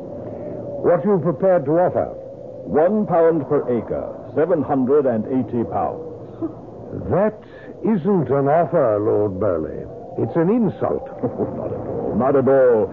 What 0.82 1.06
are 1.06 1.16
you 1.16 1.20
prepared 1.22 1.66
to 1.66 1.72
offer? 1.80 2.08
One 2.66 3.06
pound 3.08 3.48
per 3.50 3.66
acre, 3.70 4.32
780 4.36 5.64
pounds. 5.72 6.06
That 7.14 7.38
isn't 7.86 8.30
an 8.34 8.50
offer, 8.50 8.98
Lord 8.98 9.40
Burley. 9.40 9.86
It's 10.18 10.36
an 10.36 10.50
insult. 10.50 11.06
not 11.54 11.70
at 11.70 11.86
all. 11.86 12.16
Not 12.18 12.36
at 12.36 12.48
all. 12.50 12.90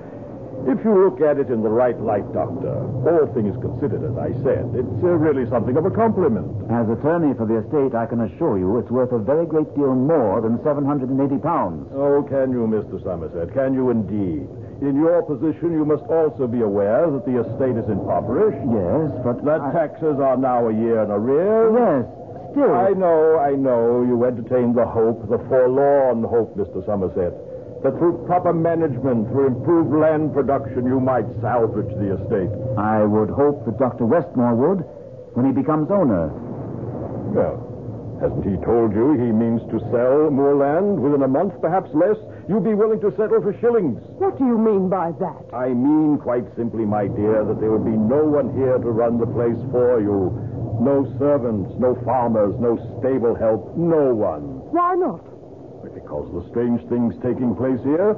If 0.68 0.84
you 0.84 0.92
look 0.92 1.20
at 1.20 1.38
it 1.38 1.48
in 1.48 1.62
the 1.62 1.68
right 1.70 1.96
light, 2.00 2.26
Doctor, 2.34 2.76
all 3.06 3.24
things 3.32 3.56
considered, 3.62 4.02
as 4.02 4.16
I 4.18 4.34
said, 4.42 4.68
it's 4.74 4.98
uh, 5.00 5.14
really 5.16 5.48
something 5.48 5.76
of 5.76 5.86
a 5.86 5.94
compliment. 5.94 6.48
As 6.68 6.90
attorney 6.90 7.32
for 7.38 7.46
the 7.46 7.62
estate, 7.62 7.94
I 7.94 8.04
can 8.04 8.20
assure 8.26 8.58
you 8.58 8.78
it's 8.78 8.90
worth 8.90 9.12
a 9.12 9.18
very 9.18 9.46
great 9.46 9.72
deal 9.76 9.94
more 9.94 10.40
than 10.40 10.58
780 10.64 11.38
pounds. 11.38 11.88
Oh, 11.94 12.20
can 12.26 12.50
you, 12.50 12.66
Mr. 12.66 12.98
Somerset? 13.04 13.54
Can 13.54 13.74
you 13.74 13.90
indeed? 13.90 14.48
In 14.82 14.94
your 14.96 15.22
position, 15.22 15.72
you 15.72 15.84
must 15.84 16.04
also 16.04 16.46
be 16.46 16.60
aware 16.60 17.08
that 17.10 17.24
the 17.24 17.40
estate 17.40 17.80
is 17.80 17.88
impoverished. 17.88 18.60
Yes, 18.68 19.08
but 19.24 19.40
that 19.44 19.60
I... 19.60 19.72
taxes 19.72 20.20
are 20.20 20.36
now 20.36 20.68
a 20.68 20.74
year 20.74 21.00
in 21.02 21.10
arrears. 21.10 21.72
Yes, 21.72 22.04
still. 22.52 22.74
I 22.76 22.92
know, 22.92 23.38
I 23.40 23.56
know. 23.56 24.04
You 24.04 24.24
entertain 24.24 24.74
the 24.74 24.84
hope, 24.84 25.24
the 25.32 25.40
forlorn 25.48 26.24
hope, 26.24 26.56
Mr. 26.60 26.84
Somerset, 26.84 27.32
that 27.84 27.96
through 27.96 28.24
proper 28.26 28.52
management, 28.52 29.28
through 29.32 29.46
improved 29.48 29.96
land 29.96 30.34
production, 30.34 30.84
you 30.84 31.00
might 31.00 31.24
salvage 31.40 31.92
the 31.96 32.12
estate. 32.20 32.52
I 32.76 33.00
would 33.00 33.30
hope 33.30 33.64
that 33.64 33.78
Dr. 33.78 34.04
Westmore 34.04 34.54
would 34.54 34.84
when 35.32 35.46
he 35.46 35.52
becomes 35.52 35.90
owner. 35.90 36.28
Well, 37.32 37.64
hasn't 38.20 38.44
he 38.44 38.56
told 38.64 38.92
you 38.92 39.12
he 39.16 39.32
means 39.32 39.60
to 39.72 39.80
sell 39.92 40.28
more 40.28 40.56
land 40.56 41.00
within 41.00 41.22
a 41.22 41.28
month, 41.28 41.60
perhaps 41.60 41.88
less? 41.92 42.16
You'd 42.48 42.62
be 42.62 42.74
willing 42.74 43.00
to 43.00 43.10
settle 43.18 43.42
for 43.42 43.58
shillings. 43.58 43.98
What 44.22 44.38
do 44.38 44.46
you 44.46 44.56
mean 44.56 44.88
by 44.88 45.10
that? 45.18 45.50
I 45.50 45.74
mean, 45.74 46.18
quite 46.18 46.46
simply, 46.54 46.86
my 46.86 47.08
dear, 47.10 47.42
that 47.42 47.58
there 47.58 47.74
would 47.74 47.84
be 47.84 47.98
no 47.98 48.22
one 48.22 48.54
here 48.54 48.78
to 48.78 48.90
run 48.94 49.18
the 49.18 49.26
place 49.26 49.58
for 49.74 49.98
you. 49.98 50.30
No 50.78 51.10
servants, 51.18 51.74
no 51.78 51.98
farmers, 52.06 52.54
no 52.62 52.78
stable 53.00 53.34
help, 53.34 53.74
no 53.76 54.14
one. 54.14 54.62
Why 54.70 54.94
not? 54.94 55.26
Because 55.90 56.30
of 56.30 56.44
the 56.44 56.48
strange 56.50 56.86
things 56.86 57.18
taking 57.18 57.56
place 57.58 57.82
here, 57.82 58.14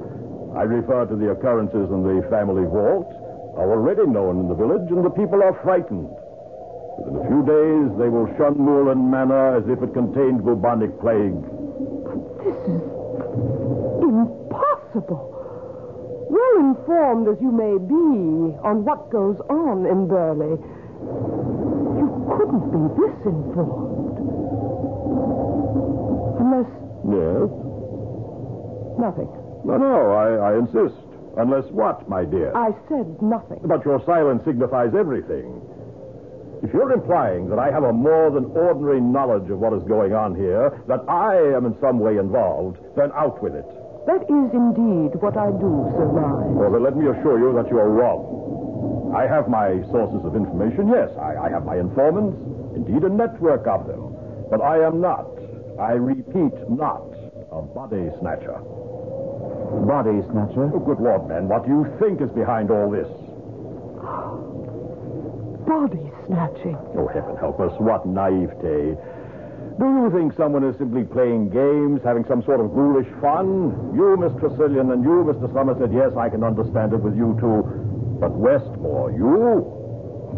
I 0.53 0.69
refer 0.69 1.07
to 1.07 1.17
the 1.17 1.31
occurrences 1.33 1.89
in 1.89 2.05
the 2.05 2.21
family 2.29 2.69
vault, 2.69 3.09
are 3.57 3.73
already 3.73 4.05
known 4.05 4.41
in 4.41 4.49
the 4.49 4.55
village, 4.55 4.91
and 4.91 5.05
the 5.05 5.15
people 5.15 5.41
are 5.43 5.57
frightened. 5.65 6.11
Within 7.01 7.17
a 7.17 7.25
few 7.33 7.43
days, 7.49 7.89
they 7.97 8.13
will 8.13 8.29
shun 8.37 8.59
Moorland 8.59 9.09
Manor 9.09 9.57
as 9.57 9.65
if 9.69 9.81
it 9.81 9.95
contained 9.95 10.45
bubonic 10.45 10.99
plague. 11.01 11.39
This 12.45 12.59
is 12.77 12.88
impossible. 14.99 15.35
Well 16.31 16.55
informed 16.61 17.29
as 17.29 17.39
you 17.41 17.51
may 17.51 17.79
be 17.79 18.59
on 18.63 18.85
what 18.85 19.11
goes 19.11 19.39
on 19.49 19.87
in 19.87 20.07
Burley, 20.09 20.59
you 21.97 22.09
couldn't 22.37 22.69
be 22.69 22.83
this 23.01 23.17
informed. 23.25 24.19
Unless. 26.39 26.71
Yes? 27.09 27.49
Nothing. 28.99 29.31
No, 29.65 29.77
no, 29.79 30.13
I, 30.13 30.53
I 30.53 30.59
insist. 30.59 31.01
Unless 31.39 31.71
what, 31.71 32.09
my 32.09 32.25
dear? 32.25 32.55
I 32.55 32.71
said 32.89 33.23
nothing. 33.23 33.61
But 33.65 33.85
your 33.85 34.03
silence 34.05 34.43
signifies 34.45 34.91
everything. 34.99 35.63
If 36.63 36.75
you're 36.75 36.91
implying 36.91 37.49
that 37.51 37.61
I 37.61 37.71
have 37.71 37.85
a 37.85 37.93
more 37.93 38.31
than 38.31 38.47
ordinary 38.47 39.01
knowledge 39.01 39.49
of 39.49 39.61
what 39.61 39.73
is 39.73 39.83
going 39.85 40.13
on 40.13 40.35
here, 40.35 40.83
that 40.89 41.09
I 41.09 41.37
am 41.55 41.65
in 41.67 41.79
some 41.81 42.01
way 42.01 42.19
involved, 42.19 42.79
then 42.97 43.13
out 43.15 43.41
with 43.41 43.55
it. 43.55 43.65
That 44.07 44.23
is 44.25 44.49
indeed 44.55 45.17
what 45.21 45.37
I 45.37 45.51
do 45.51 45.85
surmise. 45.97 46.53
Well, 46.57 46.73
then 46.73 46.83
let 46.83 46.97
me 46.97 47.07
assure 47.09 47.39
you 47.39 47.53
that 47.61 47.69
you're 47.71 47.89
wrong. 47.91 49.13
I 49.15 49.27
have 49.27 49.49
my 49.49 49.81
sources 49.91 50.21
of 50.25 50.37
information, 50.37 50.89
yes. 50.89 51.09
I, 51.17 51.49
I 51.49 51.51
have 51.51 51.65
my 51.65 51.77
informants, 51.77 52.37
indeed 52.77 53.03
a 53.05 53.09
network 53.09 53.67
of 53.67 53.87
them. 53.87 54.15
But 54.51 54.61
I 54.61 54.85
am 54.85 55.01
not, 55.01 55.29
I 55.81 55.93
repeat, 55.93 56.53
not 56.69 57.05
a 57.53 57.61
body 57.63 58.09
snatcher. 58.21 58.61
Body 59.85 60.21
snatcher? 60.33 60.73
Oh, 60.73 60.81
good 60.81 61.01
Lord, 61.01 61.29
man, 61.29 61.49
what 61.49 61.65
do 61.65 61.73
you 61.73 61.85
think 62.01 62.21
is 62.21 62.31
behind 62.33 62.71
all 62.71 62.89
this? 62.91 63.09
Body 65.69 66.09
snatching. 66.27 66.77
Oh, 66.97 67.09
heaven 67.13 67.37
help 67.37 67.61
us, 67.61 67.73
what 67.79 68.07
naivete. 68.07 68.97
Do 69.79 69.87
you 69.87 70.11
think 70.11 70.35
someone 70.35 70.65
is 70.67 70.75
simply 70.77 71.05
playing 71.05 71.51
games, 71.55 72.03
having 72.03 72.27
some 72.27 72.43
sort 72.43 72.59
of 72.59 72.75
ghoulish 72.75 73.07
fun? 73.23 73.95
You, 73.95 74.19
Miss 74.19 74.35
Tressilian, 74.43 74.91
and 74.91 75.07
you, 75.07 75.23
Mr. 75.23 75.47
Somerset, 75.55 75.95
yes, 75.95 76.11
I 76.19 76.29
can 76.29 76.43
understand 76.43 76.93
it 76.93 76.99
with 76.99 77.15
you 77.15 77.39
two. 77.39 77.63
But 78.19 78.35
Westmore, 78.35 79.15
you? 79.15 79.79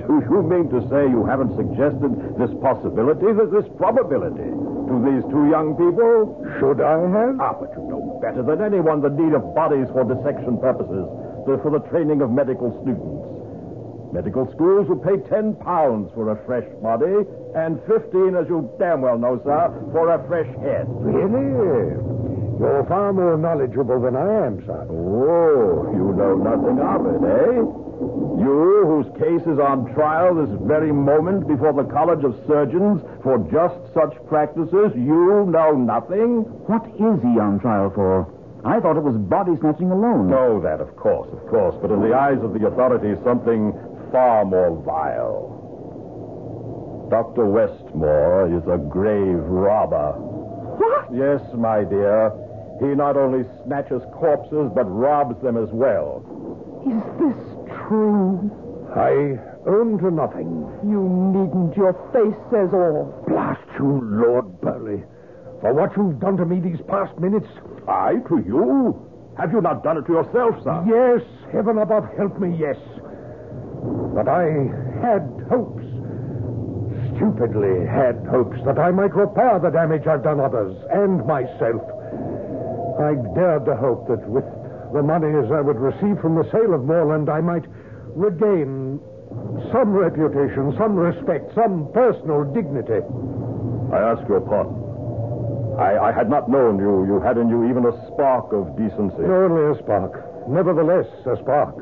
Do 0.04 0.20
you 0.28 0.44
mean 0.44 0.68
to 0.68 0.84
say 0.92 1.08
you 1.08 1.24
haven't 1.24 1.56
suggested 1.56 2.12
this 2.36 2.52
possibility, 2.60 3.32
this 3.48 3.64
probability, 3.80 4.52
to 4.52 4.94
these 5.08 5.24
two 5.32 5.48
young 5.48 5.72
people? 5.72 6.36
Should 6.60 6.84
I 6.84 7.00
have? 7.08 7.40
Ah, 7.40 7.56
but 7.56 7.72
you 7.72 7.88
know 7.88 8.20
better 8.20 8.44
than 8.44 8.60
anyone 8.60 9.00
the 9.00 9.08
need 9.08 9.32
of 9.32 9.54
bodies 9.56 9.88
for 9.96 10.04
dissection 10.04 10.60
purposes, 10.60 11.08
the, 11.48 11.56
for 11.64 11.72
the 11.72 11.80
training 11.88 12.20
of 12.20 12.28
medical 12.28 12.76
students. 12.84 13.39
Medical 14.12 14.50
schools 14.52 14.88
will 14.88 14.98
pay 14.98 15.18
ten 15.28 15.54
pounds 15.54 16.10
for 16.14 16.30
a 16.30 16.44
fresh 16.44 16.66
body, 16.82 17.24
and 17.54 17.80
fifteen, 17.86 18.34
as 18.34 18.48
you 18.48 18.68
damn 18.78 19.02
well 19.02 19.16
know, 19.16 19.40
sir, 19.44 19.70
for 19.92 20.10
a 20.10 20.18
fresh 20.26 20.50
head. 20.58 20.86
Really? 20.88 21.94
You're 22.58 22.84
far 22.88 23.12
more 23.12 23.38
knowledgeable 23.38 24.00
than 24.02 24.16
I 24.16 24.46
am, 24.46 24.66
sir. 24.66 24.84
Oh, 24.90 25.88
you 25.94 26.12
know 26.12 26.36
nothing 26.36 26.78
of 26.82 27.06
it, 27.06 27.22
eh? 27.24 27.62
You, 28.40 28.84
whose 28.84 29.08
case 29.16 29.46
is 29.46 29.58
on 29.60 29.94
trial 29.94 30.34
this 30.34 30.50
very 30.64 30.92
moment 30.92 31.46
before 31.46 31.72
the 31.72 31.84
College 31.84 32.24
of 32.24 32.34
Surgeons 32.46 33.00
for 33.22 33.38
just 33.52 33.78
such 33.94 34.12
practices, 34.28 34.92
you 34.96 35.46
know 35.46 35.72
nothing? 35.72 36.44
What 36.66 36.84
is 36.98 37.20
he 37.22 37.38
on 37.38 37.60
trial 37.60 37.92
for? 37.94 38.28
I 38.64 38.80
thought 38.80 38.96
it 38.96 39.04
was 39.04 39.16
body 39.16 39.56
snatching 39.60 39.90
alone. 39.90 40.32
Oh, 40.32 40.60
that, 40.60 40.80
of 40.80 40.96
course, 40.96 41.32
of 41.32 41.40
course. 41.48 41.76
But 41.80 41.92
in 41.92 42.00
the 42.02 42.12
eyes 42.12 42.42
of 42.44 42.52
the 42.52 42.66
authorities, 42.68 43.16
something 43.24 43.72
far 44.10 44.44
more 44.44 44.76
vile. 44.82 45.58
Dr. 47.10 47.46
Westmore 47.46 48.46
is 48.54 48.62
a 48.68 48.78
grave 48.78 49.42
robber. 49.50 50.12
What? 50.78 51.08
Yes, 51.12 51.40
my 51.54 51.82
dear. 51.84 52.30
He 52.80 52.86
not 52.94 53.16
only 53.16 53.44
snatches 53.64 54.02
corpses, 54.14 54.70
but 54.74 54.84
robs 54.84 55.40
them 55.42 55.56
as 55.56 55.68
well. 55.70 56.22
Is 56.86 57.02
this 57.18 57.36
true? 57.88 58.50
I 58.96 59.36
own 59.68 59.98
to 59.98 60.10
nothing. 60.10 60.66
You 60.86 61.02
needn't. 61.34 61.76
Your 61.76 61.92
face 62.14 62.38
says 62.50 62.70
all. 62.72 63.24
Blast 63.28 63.60
you, 63.78 64.00
Lord 64.02 64.60
Burley. 64.60 65.02
For 65.60 65.74
what 65.74 65.94
you've 65.96 66.18
done 66.20 66.36
to 66.38 66.46
me 66.46 66.60
these 66.60 66.80
past 66.88 67.18
minutes. 67.18 67.48
I 67.86 68.14
to 68.28 68.38
you? 68.38 68.96
Have 69.36 69.52
you 69.52 69.60
not 69.60 69.84
done 69.84 69.98
it 69.98 70.06
to 70.06 70.12
yourself, 70.12 70.56
sir? 70.64 70.84
Yes, 70.88 71.22
heaven 71.52 71.78
above 71.78 72.04
help 72.16 72.38
me, 72.40 72.56
yes. 72.58 72.76
But 74.14 74.28
I 74.28 74.68
had 75.00 75.24
hopes. 75.48 75.84
Stupidly 77.16 77.86
had 77.86 78.24
hopes 78.30 78.58
that 78.64 78.78
I 78.78 78.90
might 78.90 79.14
repair 79.14 79.58
the 79.58 79.70
damage 79.70 80.06
I've 80.06 80.22
done 80.24 80.40
others 80.40 80.76
and 80.90 81.24
myself. 81.26 81.82
I 83.00 83.14
dared 83.34 83.64
to 83.66 83.76
hope 83.76 84.08
that 84.08 84.26
with 84.28 84.44
the 84.92 85.02
monies 85.02 85.50
I 85.52 85.60
would 85.60 85.78
receive 85.78 86.20
from 86.20 86.34
the 86.34 86.48
sale 86.50 86.74
of 86.74 86.84
Moorland, 86.84 87.28
I 87.28 87.40
might 87.40 87.64
regain 88.14 89.00
some 89.72 89.92
reputation, 89.92 90.74
some 90.76 90.96
respect, 90.96 91.54
some 91.54 91.90
personal 91.92 92.44
dignity. 92.44 93.04
I 93.92 93.98
ask 93.98 94.26
your 94.28 94.40
pardon. 94.40 94.76
I, 95.78 96.10
I 96.10 96.12
had 96.12 96.28
not 96.28 96.50
known 96.50 96.78
you. 96.78 97.06
You 97.06 97.20
had 97.20 97.38
in 97.38 97.48
you 97.48 97.68
even 97.70 97.86
a 97.86 97.92
spark 98.12 98.52
of 98.52 98.76
decency. 98.76 99.22
Only 99.22 99.72
a 99.72 99.82
spark. 99.82 100.48
Nevertheless, 100.48 101.06
a 101.26 101.36
spark, 101.36 101.76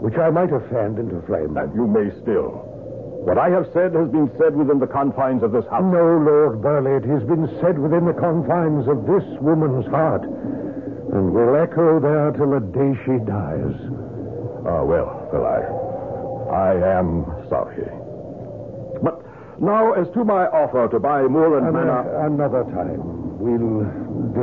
which 0.00 0.16
I 0.16 0.30
might 0.30 0.50
have 0.50 0.66
fanned 0.70 0.98
into 0.98 1.20
flame. 1.26 1.56
And 1.56 1.74
you 1.74 1.86
may 1.86 2.10
still. 2.22 2.64
What 3.26 3.36
I 3.36 3.50
have 3.50 3.66
said 3.74 3.92
has 3.94 4.08
been 4.08 4.30
said 4.38 4.54
within 4.56 4.78
the 4.78 4.86
confines 4.86 5.42
of 5.42 5.52
this 5.52 5.66
house. 5.66 5.82
No, 5.82 6.22
Lord 6.22 6.62
Burley, 6.62 6.96
it 6.96 7.04
has 7.10 7.22
been 7.24 7.46
said 7.60 7.78
within 7.78 8.06
the 8.06 8.14
confines 8.14 8.86
of 8.88 9.04
this 9.04 9.26
woman's 9.42 9.86
heart, 9.90 10.22
and 10.22 11.32
will 11.34 11.56
echo 11.56 11.98
there 12.00 12.30
till 12.32 12.50
the 12.56 12.60
day 12.72 12.94
she 13.04 13.18
dies. 13.26 13.74
Ah, 14.64 14.82
well, 14.86 15.28
well, 15.32 15.44
I, 15.44 15.60
I 16.54 16.98
am 16.98 17.26
sorry. 17.50 17.90
But 19.02 19.20
now, 19.60 19.92
as 19.92 20.08
to 20.14 20.24
my 20.24 20.46
offer 20.46 20.88
to 20.88 20.98
buy 21.00 21.22
Moorland 21.22 21.66
An- 21.66 21.74
Manor. 21.74 22.26
Another 22.26 22.64
time. 22.72 23.02
We'll 23.38 23.84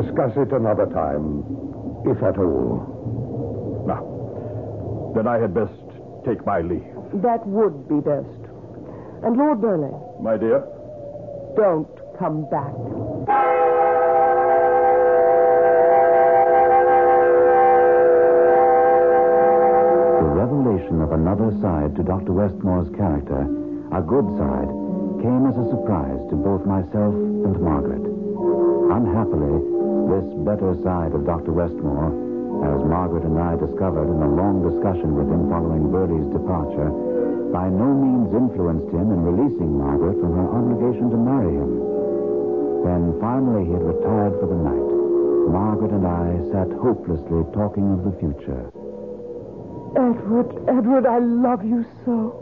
discuss 0.03 0.35
it 0.37 0.51
another 0.51 0.85
time, 0.87 1.43
if 2.05 2.21
at 2.23 2.37
all. 2.37 2.94
Now, 5.15 5.21
then 5.23 5.27
I 5.27 5.39
had 5.39 5.53
best 5.53 5.71
take 6.25 6.45
my 6.45 6.61
leave. 6.61 6.83
That 7.21 7.45
would 7.47 7.87
be 7.87 8.01
best. 8.01 8.27
And 9.23 9.37
Lord 9.37 9.61
Burley, 9.61 9.93
My 10.21 10.37
dear, 10.37 10.59
don't 11.55 11.87
come 12.19 12.49
back. 12.49 12.73
The 20.19 20.31
revelation 20.35 21.01
of 21.01 21.11
another 21.11 21.51
side 21.61 21.95
to 21.95 22.03
Dr. 22.03 22.33
Westmore's 22.33 22.89
character, 22.95 23.47
a 23.95 24.01
good 24.01 24.27
side, 24.37 24.69
came 25.23 25.47
as 25.47 25.55
a 25.57 25.69
surprise 25.71 26.19
to 26.29 26.35
both 26.35 26.65
myself 26.65 27.13
and 27.15 27.55
Margaret. 27.61 28.03
Unhappily, 28.91 29.63
this 30.11 30.27
better 30.43 30.75
side 30.83 31.13
of 31.15 31.25
Dr. 31.25 31.51
Westmore, 31.53 32.11
as 32.65 32.81
Margaret 32.89 33.23
and 33.23 33.37
I 33.37 33.55
discovered 33.55 34.09
in 34.09 34.19
a 34.21 34.31
long 34.33 34.65
discussion 34.65 35.13
with 35.13 35.29
him 35.29 35.49
following 35.49 35.91
Burley's 35.93 36.29
departure, 36.33 36.89
by 37.53 37.69
no 37.69 37.93
means 37.93 38.33
influenced 38.33 38.89
him 38.89 39.13
in 39.13 39.21
releasing 39.21 39.77
Margaret 39.77 40.17
from 40.19 40.33
her 40.33 40.47
obligation 40.49 41.13
to 41.13 41.17
marry 41.17 41.53
him. 41.53 41.71
When 42.83 43.17
finally 43.21 43.65
he 43.65 43.73
had 43.73 43.85
retired 43.85 44.35
for 44.41 44.47
the 44.49 44.59
night, 44.59 44.89
Margaret 45.49 45.93
and 45.93 46.05
I 46.05 46.35
sat 46.51 46.69
hopelessly 46.81 47.45
talking 47.53 47.87
of 47.93 48.03
the 48.03 48.13
future. 48.19 48.67
Edward, 49.95 50.51
Edward, 50.67 51.05
I 51.05 51.19
love 51.19 51.63
you 51.63 51.85
so. 52.03 52.35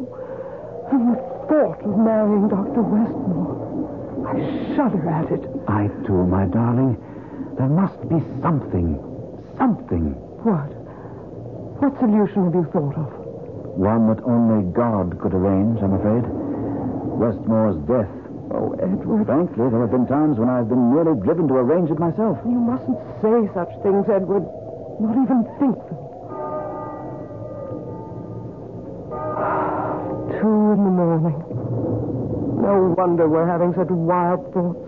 And 0.91 1.13
the 1.13 1.19
thought 1.45 1.81
of 1.83 1.97
marrying 1.99 2.47
Dr. 2.49 2.81
Westmore, 2.81 4.25
I 4.25 4.75
shudder 4.75 5.09
at 5.09 5.31
it. 5.31 5.45
I 5.67 5.87
too, 6.07 6.25
my 6.25 6.45
darling. 6.45 6.97
There 7.57 7.69
must 7.69 8.01
be 8.09 8.17
something. 8.41 9.12
Something. 9.57 10.13
What? 10.43 10.71
What 11.79 11.99
solution 11.99 12.45
have 12.45 12.55
you 12.55 12.65
thought 12.71 12.95
of? 12.97 13.09
One 13.77 14.07
that 14.13 14.21
only 14.23 14.69
God 14.71 15.19
could 15.19 15.33
arrange, 15.33 15.81
I'm 15.81 15.93
afraid. 15.93 16.23
Westmore's 17.17 17.77
death. 17.89 18.09
Oh, 18.53 18.73
Edward. 18.77 19.25
Frankly, 19.25 19.69
there 19.69 19.81
have 19.81 19.91
been 19.91 20.05
times 20.05 20.37
when 20.37 20.49
I've 20.49 20.69
been 20.69 20.93
nearly 20.93 21.19
driven 21.21 21.47
to 21.47 21.55
arrange 21.55 21.89
it 21.89 21.97
myself. 21.97 22.37
You 22.45 22.59
mustn't 22.59 22.99
say 23.21 23.49
such 23.53 23.73
things, 23.81 24.05
Edward. 24.09 24.45
Not 25.01 25.17
even 25.17 25.41
think 25.57 25.77
them. 25.89 25.99
Two 30.37 30.77
in 30.77 30.81
the 30.85 30.93
morning. 30.93 31.39
No 32.61 32.93
wonder 32.95 33.27
we're 33.27 33.47
having 33.47 33.73
such 33.73 33.89
wild 33.89 34.53
thoughts. 34.53 34.85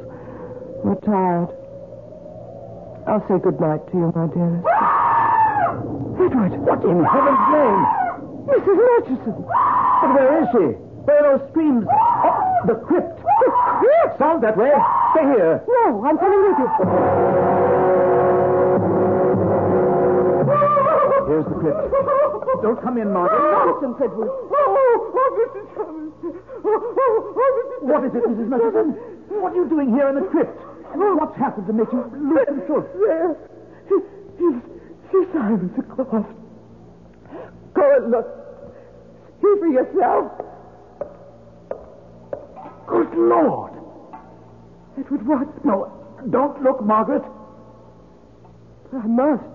We're 0.84 1.01
tired. 1.01 1.49
I'll 3.07 3.21
say 3.29 3.37
good 3.37 3.61
night 3.61 3.85
to 3.91 3.97
you, 3.97 4.09
my 4.17 4.25
dearest. 4.33 4.65
Edward! 6.25 6.57
What 6.65 6.81
in 6.81 7.05
heaven's 7.05 7.45
name? 7.53 7.81
Mrs. 8.49 8.77
Murchison! 8.81 9.45
But 9.45 10.09
where 10.17 10.41
is 10.41 10.49
she? 10.49 10.65
Where 11.05 11.21
are 11.21 11.37
those 11.37 11.45
screams? 11.53 11.85
Oh, 11.85 12.33
the 12.65 12.73
crypt. 12.81 13.21
The 13.21 13.51
crypt! 13.77 14.17
Sounds 14.17 14.41
that 14.41 14.57
way. 14.57 14.73
Stay 15.13 15.21
here. 15.21 15.61
No, 15.69 16.01
I'm 16.01 16.17
coming 16.17 16.41
with 16.49 16.57
you. 16.57 16.69
Here's 21.29 21.45
the 21.45 21.57
crypt. 21.61 21.77
Don't 22.65 22.81
come 22.81 22.97
in, 22.97 23.13
Margaret. 23.13 23.37
Oh, 23.37 23.69
nonsense, 23.69 24.01
Edward. 24.01 24.29
Oh, 24.33 24.49
oh, 24.49 25.15
what 27.85 28.03
is 28.05 28.15
it, 28.15 28.23
Mrs. 28.25 28.47
Murchison? 28.49 28.97
What 29.29 29.53
are 29.53 29.55
you 29.55 29.69
doing 29.69 29.93
here 29.93 30.09
in 30.09 30.15
the 30.15 30.25
crypt? 30.33 30.57
What's 30.95 31.38
happened 31.38 31.67
to 31.67 31.73
make 31.73 31.91
you 31.91 32.03
lose 32.13 32.45
control? 32.45 32.81
There. 32.93 33.36
He, 33.89 33.95
he, 34.38 34.47
he 35.12 35.25
the 35.31 36.01
across. 36.01 36.25
Go 37.73 37.95
and 37.97 38.12
look. 38.12 38.27
See 39.41 39.53
for 39.60 39.67
yourself. 39.67 40.31
Good 42.88 43.13
Lord. 43.17 43.73
Edward, 44.97 45.27
what? 45.27 45.65
No, 45.65 45.91
don't 46.29 46.62
look, 46.63 46.84
Margaret. 46.84 47.23
I 48.93 49.08
must. 49.08 49.54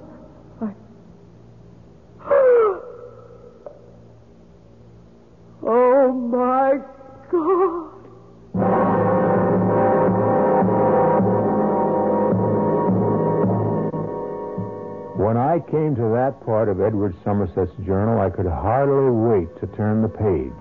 Of 16.70 16.80
Edward 16.80 17.14
Somerset's 17.24 17.74
journal, 17.85 18.20
I 18.20 18.30
could 18.30 18.46
hardly 18.46 19.11
wait 19.11 19.61
to 19.61 19.66
turn 19.76 20.02
the 20.02 20.09
page 20.09 20.52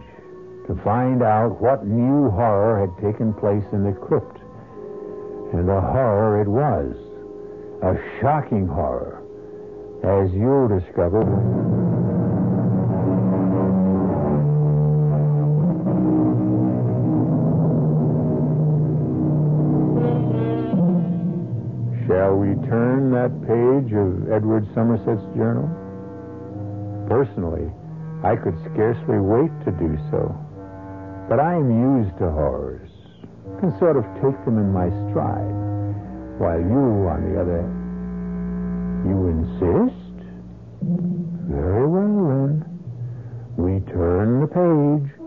to 0.66 0.76
find 0.84 1.22
out 1.24 1.62
what 1.62 1.86
new 1.86 2.30
horror 2.30 2.80
had 2.80 3.04
taken 3.04 3.34
place 3.34 3.64
in 3.72 3.84
the 3.84 3.92
crypt. 3.92 4.38
And 5.54 5.70
a 5.70 5.82
horror 5.82 6.42
it 6.42 6.48
was. 6.48 6.96
A 7.82 7.96
shocking 8.20 8.68
horror. 8.68 9.22
As 10.04 10.32
you'll 10.34 10.68
discover. 10.68 11.22
Shall 22.08 22.36
we 22.36 22.54
turn 22.68 23.12
that 23.12 23.32
page 23.42 23.94
of 23.94 24.32
Edward 24.32 24.68
Somerset's 24.74 25.26
journal? 25.36 25.89
Personally, 27.10 27.72
I 28.24 28.36
could 28.36 28.54
scarcely 28.72 29.18
wait 29.18 29.50
to 29.66 29.72
do 29.72 29.98
so. 30.12 30.30
But 31.28 31.40
I 31.40 31.56
am 31.56 31.70
used 31.70 32.16
to 32.20 32.30
horrors, 32.30 32.90
can 33.60 33.78
sort 33.80 33.98
of 33.98 34.06
take 34.22 34.38
them 34.46 34.58
in 34.58 34.72
my 34.72 34.90
stride. 35.10 35.58
While 36.38 36.60
you, 36.62 37.10
on 37.10 37.26
the 37.26 37.42
other, 37.42 37.66
you 39.10 39.28
insist? 39.28 40.16
Very 41.50 41.88
well, 41.88 42.30
then. 42.30 42.66
We 43.58 43.80
turn 43.92 44.42
the 44.42 44.48
page. 44.48 45.19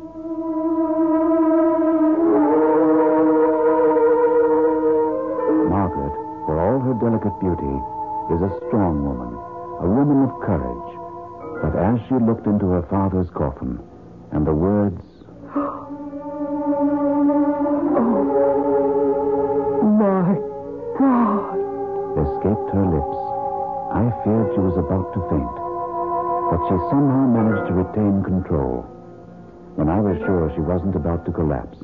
Was 30.12 30.26
sure 30.26 30.52
she 30.54 30.60
wasn't 30.60 30.94
about 30.94 31.24
to 31.24 31.32
collapse, 31.32 31.78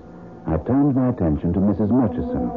I 0.47 0.57
turned 0.68 0.95
my 0.95 1.09
attention 1.09 1.53
to 1.53 1.61
Mrs. 1.61 1.89
Murchison 1.89 2.49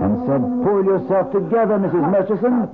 and 0.00 0.12
said, 0.28 0.40
Pull 0.64 0.84
yourself 0.84 1.32
together, 1.32 1.80
Mrs. 1.80 2.04
Murchison. 2.12 2.68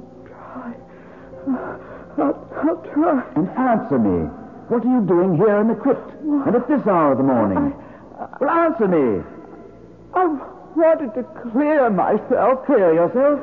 I'll, 2.18 2.34
I'll 2.62 2.82
try. 2.95 3.22
And 3.34 3.49
answer 3.51 3.99
me. 3.99 4.26
What 4.68 4.84
are 4.84 4.90
you 4.90 5.07
doing 5.07 5.36
here 5.36 5.61
in 5.61 5.68
the 5.68 5.74
crypt? 5.74 6.11
And 6.22 6.55
at 6.55 6.66
this 6.68 6.86
hour 6.86 7.12
of 7.12 7.18
the 7.18 7.24
morning? 7.24 7.74
Well, 8.40 8.51
answer 8.51 8.86
me. 8.86 9.22
I 10.14 10.26
wanted 10.76 11.14
to 11.14 11.22
clear 11.51 11.90
myself. 11.90 12.66
Clear 12.66 12.95
yourself? 12.95 13.40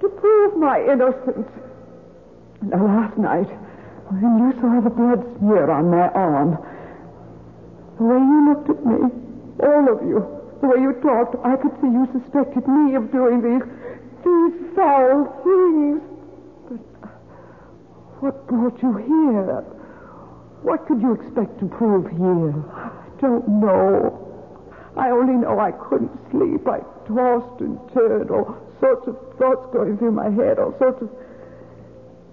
To 0.00 0.08
prove 0.08 0.56
my 0.56 0.80
innocence. 0.82 1.50
Now, 2.62 2.84
last 2.86 3.18
night, 3.18 3.50
when 4.10 4.38
you 4.38 4.60
saw 4.60 4.80
the 4.80 4.90
blood 4.90 5.38
smear 5.38 5.70
on 5.70 5.90
my 5.90 6.08
arm, 6.10 6.58
the 7.98 8.04
way 8.04 8.18
you 8.18 8.38
looked 8.48 8.70
at 8.70 8.80
me, 8.84 8.98
all 9.62 9.84
of 9.88 10.02
you, 10.06 10.18
the 10.60 10.68
way 10.68 10.80
you 10.80 10.92
talked, 11.02 11.36
I 11.44 11.56
could 11.56 11.72
see 11.80 11.88
you 11.88 12.08
suspected 12.10 12.66
me 12.66 12.94
of 12.96 13.12
doing 13.12 13.38
these, 13.42 13.62
these 14.24 14.74
foul 14.74 15.30
things. 15.44 16.02
But 16.68 16.82
uh, 17.02 17.12
what 18.20 18.46
brought 18.48 18.82
you 18.82 18.96
here? 18.96 19.62
What 20.62 20.86
could 20.86 21.00
you 21.02 21.12
expect 21.12 21.60
to 21.60 21.66
prove 21.66 22.10
here? 22.10 22.54
I 22.72 22.90
don't 23.20 23.46
know. 23.60 24.20
I 24.96 25.10
only 25.10 25.34
know 25.34 25.58
I 25.60 25.72
couldn't 25.72 26.10
sleep. 26.30 26.66
I 26.66 26.80
tossed 27.06 27.60
and 27.60 27.78
turned, 27.92 28.30
all 28.30 28.56
sorts 28.80 29.06
of 29.06 29.16
thoughts 29.38 29.68
going 29.72 29.98
through 29.98 30.12
my 30.12 30.30
head, 30.30 30.58
all 30.58 30.74
sorts 30.78 31.02
of 31.02 31.10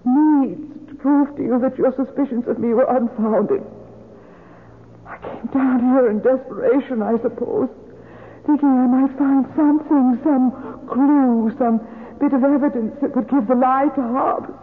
needs 0.05 0.89
to 0.89 0.95
prove 0.95 1.35
to 1.35 1.43
you 1.43 1.59
that 1.59 1.77
your 1.77 1.93
suspicions 1.93 2.47
of 2.47 2.57
me 2.57 2.73
were 2.73 2.85
unfounded. 2.89 3.61
I 5.11 5.17
came 5.17 5.45
down 5.51 5.79
here 5.91 6.09
in 6.09 6.19
desperation, 6.19 7.01
I 7.01 7.19
suppose, 7.21 7.67
thinking 8.45 8.69
I 8.69 8.87
might 8.87 9.17
find 9.17 9.45
something, 9.57 10.19
some 10.23 10.87
clue, 10.87 11.51
some 11.59 11.81
bit 12.19 12.31
of 12.31 12.43
evidence 12.43 12.95
that 13.01 13.13
would 13.15 13.27
give 13.27 13.47
the 13.47 13.55
lie 13.55 13.89
to 13.93 14.01
Hobbs. 14.01 14.53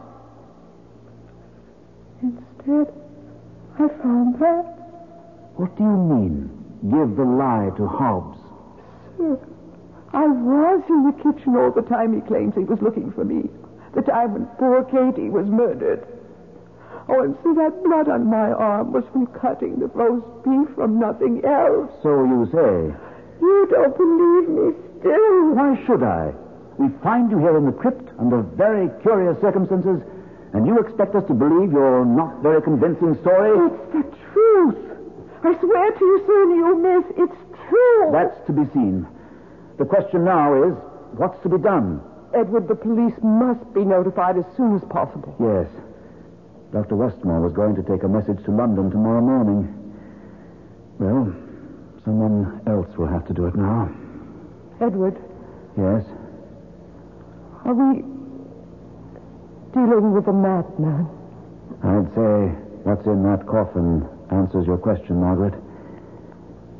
Instead, 2.22 2.88
I 3.76 3.88
found 4.00 4.40
that. 4.40 4.64
What 5.56 5.76
do 5.76 5.84
you 5.84 5.96
mean, 5.96 6.48
give 6.88 7.16
the 7.16 7.24
lie 7.28 7.70
to 7.76 7.86
Hobbs? 7.86 8.38
Sir, 9.18 9.38
I 10.14 10.26
was 10.26 10.82
in 10.88 11.04
the 11.04 11.16
kitchen 11.22 11.56
all 11.56 11.72
the 11.72 11.82
time 11.82 12.14
he 12.14 12.22
claims 12.26 12.54
he 12.54 12.64
was 12.64 12.80
looking 12.80 13.12
for 13.12 13.24
me. 13.24 13.50
The 13.94 14.02
time 14.02 14.32
when 14.32 14.46
poor 14.56 14.82
Katie 14.84 15.28
was 15.28 15.46
murdered. 15.46 16.06
Oh, 17.08 17.22
and 17.24 17.34
see 17.42 17.54
that 17.56 17.82
blood 17.84 18.08
on 18.08 18.28
my 18.28 18.52
arm 18.52 18.92
was 18.92 19.04
from 19.12 19.26
cutting 19.28 19.80
the 19.80 19.86
roast 19.88 20.26
beef 20.44 20.68
from 20.76 21.00
nothing 21.00 21.42
else. 21.44 21.90
So 22.02 22.24
you 22.24 22.44
say. 22.52 22.92
You 23.40 23.66
don't 23.70 23.96
believe 23.96 24.48
me 24.48 24.66
still. 25.00 25.54
Why 25.54 25.72
should 25.86 26.02
I? 26.02 26.34
We 26.76 26.88
find 27.02 27.30
you 27.30 27.38
here 27.38 27.56
in 27.56 27.64
the 27.64 27.72
crypt 27.72 28.12
under 28.18 28.42
very 28.42 28.90
curious 29.00 29.40
circumstances, 29.40 30.02
and 30.52 30.66
you 30.66 30.78
expect 30.78 31.14
us 31.14 31.24
to 31.28 31.34
believe 31.34 31.72
your 31.72 32.04
not 32.04 32.42
very 32.42 32.60
convincing 32.60 33.16
story? 33.22 33.56
It's 33.56 33.92
the 33.92 34.04
truth. 34.32 34.76
I 35.44 35.58
swear 35.60 35.90
to 35.92 36.04
you, 36.04 36.22
sir, 36.26 36.40
you 36.54 36.78
miss. 36.78 37.04
It's 37.16 37.40
true. 37.68 38.10
That's 38.12 38.36
to 38.46 38.52
be 38.52 38.64
seen. 38.74 39.06
The 39.78 39.84
question 39.84 40.24
now 40.24 40.62
is, 40.64 40.74
what's 41.16 41.40
to 41.42 41.48
be 41.48 41.58
done? 41.58 42.02
Edward, 42.34 42.68
the 42.68 42.74
police 42.74 43.14
must 43.22 43.72
be 43.72 43.84
notified 43.84 44.36
as 44.36 44.44
soon 44.56 44.76
as 44.76 44.82
possible. 44.90 45.34
Yes. 45.40 45.68
Dr. 46.72 46.96
Westmore 46.96 47.40
was 47.40 47.52
going 47.52 47.74
to 47.76 47.82
take 47.82 48.02
a 48.02 48.08
message 48.08 48.44
to 48.44 48.50
London 48.50 48.90
tomorrow 48.90 49.20
morning. 49.22 49.74
Well, 50.98 51.32
someone 52.04 52.60
else 52.66 52.88
will 52.96 53.06
have 53.08 53.26
to 53.28 53.34
do 53.34 53.46
it 53.46 53.54
now. 53.54 53.88
Edward, 54.80 55.16
Yes? 55.76 56.04
are 57.64 57.74
we 57.74 58.02
dealing 59.72 60.12
with 60.12 60.26
a 60.28 60.32
madman? 60.32 61.06
I'd 61.82 62.08
say 62.14 62.48
what's 62.84 63.06
in 63.06 63.22
that 63.24 63.46
coffin 63.46 64.06
answers 64.30 64.66
your 64.66 64.78
question, 64.78 65.20
Margaret. 65.20 65.54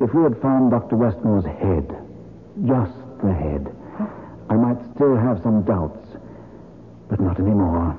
If 0.00 0.12
we 0.14 0.22
had 0.22 0.40
found 0.42 0.70
Dr. 0.70 0.96
Westmore's 0.96 1.44
head, 1.44 1.86
just 2.66 2.92
the 3.22 3.32
head, 3.32 3.66
I 4.50 4.54
might 4.54 4.78
still 4.94 5.16
have 5.16 5.40
some 5.42 5.62
doubts. 5.62 6.06
But 7.08 7.20
not 7.20 7.38
anymore. 7.40 7.96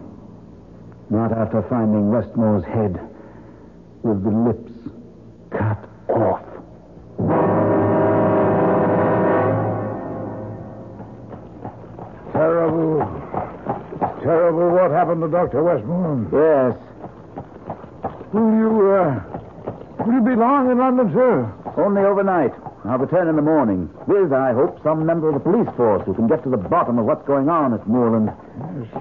Not 1.09 1.31
after 1.31 1.63
finding 1.69 2.11
Westmore's 2.11 2.63
head 2.65 2.99
with 4.03 4.23
the 4.23 4.29
lips 4.29 4.71
cut 5.49 5.89
off. 6.07 6.45
Terrible. 12.31 12.99
Terrible 14.21 14.69
what 14.69 14.91
happened 14.91 15.21
to 15.21 15.27
Dr. 15.29 15.63
Westmore. 15.63 16.27
Yes. 16.31 16.77
Will 18.31 18.53
you, 18.53 18.91
uh, 18.91 20.05
will 20.05 20.13
you 20.13 20.21
be 20.21 20.35
long 20.35 20.69
in 20.69 20.77
London, 20.77 21.11
sir? 21.11 21.51
Only 21.77 22.01
overnight. 22.03 22.53
I'll 22.89 22.97
return 22.97 23.27
in 23.27 23.35
the 23.35 23.43
morning. 23.43 23.87
With, 24.07 24.33
I 24.33 24.51
hope, 24.51 24.81
some 24.81 25.05
member 25.05 25.29
of 25.29 25.35
the 25.35 25.45
police 25.45 25.69
force 25.77 26.01
who 26.07 26.15
can 26.15 26.25
get 26.25 26.41
to 26.41 26.49
the 26.49 26.57
bottom 26.57 26.97
of 26.97 27.05
what's 27.05 27.21
going 27.27 27.47
on 27.47 27.71
at 27.71 27.85
Moorland. 27.87 28.33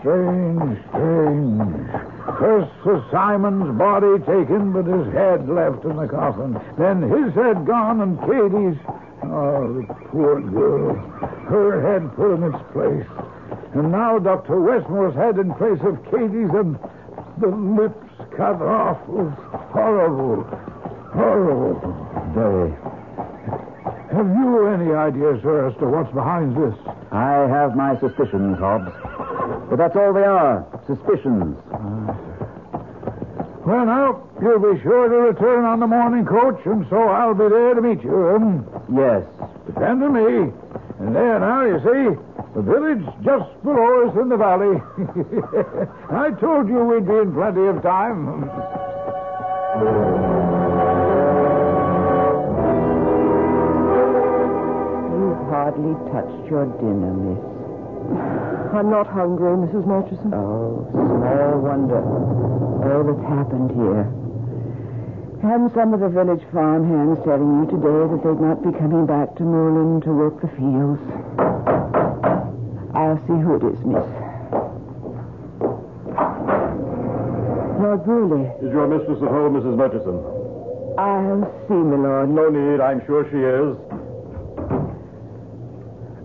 Strange, 0.01 0.77
strange. 0.93 1.89
First 2.37 2.69
was 2.85 3.01
Simon's 3.11 3.73
body 3.79 4.21
taken, 4.29 4.77
but 4.77 4.85
his 4.85 5.09
head 5.17 5.49
left 5.49 5.89
in 5.89 5.97
the 5.97 6.07
coffin. 6.07 6.61
Then 6.77 7.01
his 7.01 7.33
head 7.33 7.65
gone 7.65 8.05
and 8.05 8.21
Katie's. 8.29 8.77
Oh, 9.25 9.73
the 9.73 9.95
poor 10.13 10.43
girl. 10.43 10.93
Her 11.49 11.81
head 11.81 12.15
put 12.15 12.37
in 12.37 12.45
its 12.45 12.61
place. 12.77 13.09
And 13.73 13.91
now 13.91 14.19
Dr. 14.19 14.61
Westmore's 14.61 15.17
head 15.17 15.39
in 15.39 15.55
place 15.55 15.81
of 15.81 15.97
Katie's 16.13 16.53
and 16.53 16.77
the 17.41 17.49
lips 17.49 18.05
cut 18.37 18.61
off. 18.61 19.01
was 19.09 19.33
horrible. 19.73 20.45
Horrible. 21.17 21.81
Very. 22.37 22.88
Have 24.19 24.27
you 24.27 24.67
any 24.67 24.91
idea, 24.93 25.39
sir, 25.43 25.69
as 25.69 25.75
to 25.79 25.87
what's 25.87 26.11
behind 26.13 26.57
this? 26.57 26.75
I 27.13 27.47
have 27.47 27.77
my 27.77 27.95
suspicions, 28.01 28.59
Hobbs. 28.59 28.91
But 29.71 29.77
that's 29.79 29.95
all 29.95 30.13
they 30.13 30.25
are. 30.27 30.67
Suspicions. 30.89 31.55
Well, 33.63 33.87
now, 33.87 34.27
you'll 34.43 34.59
be 34.75 34.83
sure 34.83 35.09
to 35.09 35.15
return 35.31 35.65
on 35.65 35.79
the 35.79 35.87
morning 35.87 36.27
coach, 36.27 36.59
and 36.67 36.85
so 36.91 36.99
I'll 36.99 37.35
be 37.35 37.49
there 37.49 37.75
to 37.75 37.81
meet 37.81 38.03
you. 38.03 38.29
Um, 38.35 38.67
Yes. 38.91 39.23
depend 39.67 40.03
on 40.03 40.13
me. 40.13 40.51
And 40.99 41.15
there 41.15 41.39
now, 41.39 41.63
you 41.63 41.79
see, 41.79 42.19
the 42.57 42.63
village 42.63 43.05
just 43.23 43.63
below 43.63 44.09
us 44.09 44.17
in 44.21 44.29
the 44.31 44.37
valley. 44.37 44.83
I 46.11 46.31
told 46.41 46.67
you 46.69 46.83
we'd 46.83 47.07
be 47.07 47.19
in 47.19 47.33
plenty 47.35 47.67
of 47.69 47.83
time. 47.83 48.51
hardly 55.69 55.93
touched 56.09 56.49
your 56.49 56.65
dinner, 56.81 57.13
miss. 57.13 57.45
I'm 58.73 58.89
not 58.89 59.05
hungry, 59.05 59.53
Mrs. 59.53 59.85
Murchison. 59.85 60.33
Oh, 60.33 60.89
small 60.89 61.61
wonder. 61.61 62.01
All 62.89 63.05
that's 63.05 63.29
happened 63.29 63.77
here. 63.77 64.09
And 65.45 65.69
some 65.77 65.93
of 65.93 66.01
the 66.01 66.09
village 66.09 66.41
farmhands 66.57 67.21
telling 67.21 67.61
you 67.61 67.67
today 67.69 68.01
that 68.01 68.21
they'd 68.25 68.41
not 68.41 68.65
be 68.65 68.73
coming 68.81 69.05
back 69.05 69.37
to 69.37 69.43
Moorland 69.45 70.09
to 70.09 70.13
work 70.17 70.41
the 70.41 70.49
fields. 70.57 71.05
I'll 72.97 73.21
see 73.29 73.37
who 73.37 73.61
it 73.61 73.65
is, 73.69 73.81
miss. 73.85 74.09
Lord 77.77 78.09
Burley. 78.09 78.49
Is 78.65 78.73
your 78.73 78.89
mistress 78.89 79.21
at 79.21 79.29
home, 79.29 79.53
Mrs. 79.53 79.77
Murchison? 79.77 80.17
I'll 80.97 81.45
see, 81.69 81.77
my 81.77 82.01
lord. 82.01 82.31
No 82.33 82.49
need. 82.49 82.81
I'm 82.81 83.05
sure 83.05 83.29
she 83.29 83.37
is. 83.37 83.98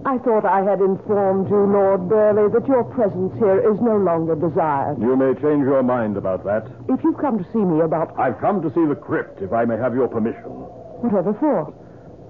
I 0.06 0.18
thought 0.20 0.44
I 0.44 0.62
had 0.64 0.82
informed 0.82 1.50
you, 1.50 1.64
Lord 1.64 2.10
Burley, 2.10 2.52
that 2.52 2.68
your 2.68 2.84
presence 2.84 3.32
here 3.40 3.60
is 3.72 3.80
no 3.80 3.96
longer 3.96 4.36
desired. 4.36 5.00
You 5.00 5.16
may 5.16 5.34
change 5.36 5.64
your 5.64 5.82
mind 5.82 6.18
about 6.18 6.44
that. 6.44 6.68
If 6.90 7.04
you've 7.04 7.18
come 7.18 7.38
to 7.40 7.48
see 7.54 7.60
me 7.64 7.80
about 7.82 8.18
I've 8.20 8.40
come 8.40 8.62
to 8.62 8.70
see 8.74 8.86
the 8.86 8.96
crypt, 9.00 9.42
if 9.42 9.54
I 9.54 9.64
may 9.64 9.78
have 9.78 9.96
your 9.96 10.08
permission. 10.10 10.44
whatever 10.44 11.34
for. 11.40 11.74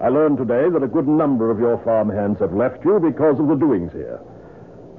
I 0.02 0.10
learned 0.10 0.38
today 0.38 0.70
that 0.70 0.84
a 0.84 0.88
good 0.88 1.08
number 1.08 1.50
of 1.50 1.60
your 1.60 1.78
farmhands 1.84 2.40
have 2.40 2.54
left 2.54 2.86
you 2.86 3.00
because 3.00 3.40
of 3.40 3.48
the 3.48 3.56
doings 3.56 3.92
here. 3.92 4.20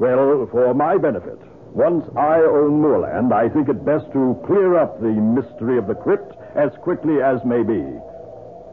Well, 0.01 0.49
for 0.51 0.75
my 0.75 0.97
benefit, 0.97 1.39
once 1.75 2.05
I 2.16 2.39
own 2.41 2.81
moorland, 2.81 3.33
I 3.33 3.49
think 3.51 3.68
it 3.68 3.85
best 3.85 4.11
to 4.12 4.35
clear 4.47 4.77
up 4.79 5.01
the 5.01 5.14
mystery 5.14 5.79
of 5.79 5.87
the 5.87 5.95
crypt 5.95 6.35
as 6.57 6.72
quickly 6.83 7.22
as 7.22 7.45
may 7.45 7.62
be. 7.62 7.83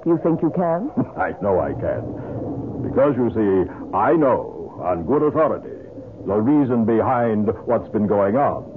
You 0.06 0.18
think 0.24 0.42
you 0.42 0.50
can? 0.56 0.90
I 1.18 1.34
know 1.42 1.60
I 1.60 1.74
can. 1.74 2.51
Because, 2.92 3.16
you 3.16 3.32
see, 3.32 3.72
I 3.96 4.14
know, 4.14 4.76
on 4.84 5.06
good 5.06 5.24
authority, 5.24 5.88
the 6.28 6.36
reason 6.36 6.84
behind 6.84 7.48
what's 7.66 7.88
been 7.90 8.06
going 8.06 8.36
on. 8.36 8.68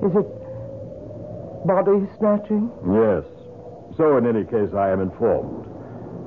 Is 0.00 0.16
it 0.16 0.28
body 1.68 2.08
snatching? 2.16 2.72
Yes. 2.88 3.24
So, 3.96 4.16
in 4.16 4.26
any 4.26 4.44
case, 4.44 4.72
I 4.74 4.90
am 4.90 5.00
informed. 5.00 5.68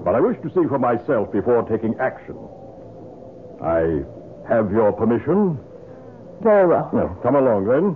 But 0.06 0.14
I 0.14 0.20
wish 0.20 0.38
to 0.44 0.50
see 0.50 0.68
for 0.70 0.78
myself 0.78 1.32
before 1.32 1.64
taking 1.64 1.98
action. 2.00 2.38
I 3.62 4.06
have 4.48 4.72
your 4.72 4.94
permission? 4.94 5.58
Very 6.42 6.68
well. 6.68 6.90
Well, 6.94 7.18
come 7.24 7.36
along 7.36 7.66
then. 7.66 7.96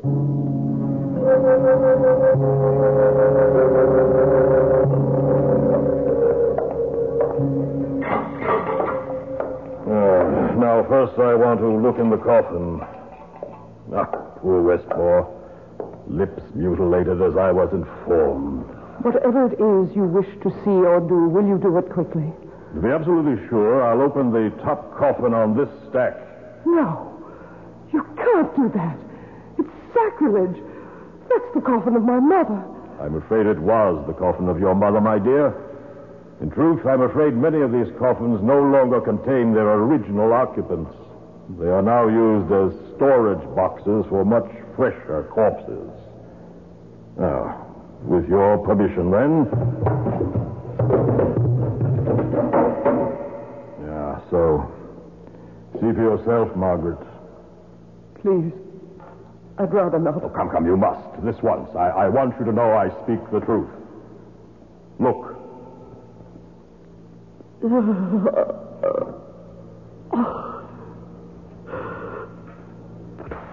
Now, 10.81 10.89
first 10.89 11.19
I 11.19 11.35
want 11.35 11.59
to 11.59 11.69
look 11.69 11.97
in 11.99 12.09
the 12.09 12.17
coffin. 12.17 12.81
Ah, 13.93 14.05
poor 14.41 14.61
Westmore. 14.61 15.27
Lips 16.07 16.41
mutilated 16.55 17.21
as 17.21 17.37
I 17.37 17.51
was 17.51 17.69
informed. 17.73 18.65
Whatever 19.03 19.47
it 19.47 19.59
is 19.59 19.95
you 19.95 20.05
wish 20.05 20.29
to 20.43 20.49
see 20.63 20.77
or 20.85 20.99
do, 20.99 21.29
will 21.29 21.45
you 21.45 21.57
do 21.57 21.77
it 21.77 21.89
quickly? 21.89 22.31
To 22.75 22.81
be 22.81 22.87
absolutely 22.89 23.47
sure, 23.49 23.83
I'll 23.83 24.01
open 24.01 24.31
the 24.31 24.49
top 24.63 24.97
coffin 24.97 25.33
on 25.33 25.57
this 25.57 25.69
stack. 25.89 26.17
No. 26.65 27.07
You 27.91 28.03
can't 28.15 28.55
do 28.55 28.71
that. 28.75 28.97
It's 29.59 29.69
sacrilege. 29.93 30.57
That's 31.29 31.49
the 31.55 31.61
coffin 31.61 31.95
of 31.95 32.03
my 32.03 32.19
mother. 32.19 32.63
I'm 32.99 33.15
afraid 33.15 33.45
it 33.45 33.59
was 33.59 34.05
the 34.07 34.13
coffin 34.13 34.47
of 34.47 34.59
your 34.59 34.75
mother, 34.75 35.01
my 35.01 35.19
dear. 35.19 35.70
In 36.41 36.49
truth, 36.49 36.83
I'm 36.87 37.01
afraid 37.01 37.35
many 37.35 37.61
of 37.61 37.71
these 37.71 37.93
coffins 37.99 38.41
no 38.41 38.59
longer 38.59 38.99
contain 38.99 39.53
their 39.53 39.73
original 39.73 40.33
occupants. 40.33 40.91
They 41.59 41.67
are 41.67 41.83
now 41.83 42.07
used 42.07 42.51
as 42.51 42.95
storage 42.95 43.43
boxes 43.55 44.05
for 44.09 44.25
much 44.25 44.49
fresher 44.75 45.29
corpses. 45.31 45.91
Now, 47.19 47.67
with 48.01 48.27
your 48.27 48.57
permission, 48.65 49.11
then. 49.11 49.45
Yeah, 53.85 54.19
so. 54.31 54.73
See 55.73 55.93
for 55.93 56.01
yourself, 56.01 56.55
Margaret. 56.55 56.97
Please. 58.21 58.51
I'd 59.59 59.71
rather 59.71 59.99
not. 59.99 60.23
Oh, 60.23 60.29
come, 60.29 60.49
come, 60.49 60.65
you 60.65 60.75
must. 60.75 61.23
This 61.23 61.35
once. 61.43 61.69
I, 61.75 61.89
I 61.89 62.09
want 62.09 62.33
you 62.39 62.45
to 62.45 62.51
know 62.51 62.73
I 62.73 62.89
speak 63.03 63.19
the 63.31 63.41
truth. 63.41 63.69
Look. 64.99 65.40
But 67.61 67.69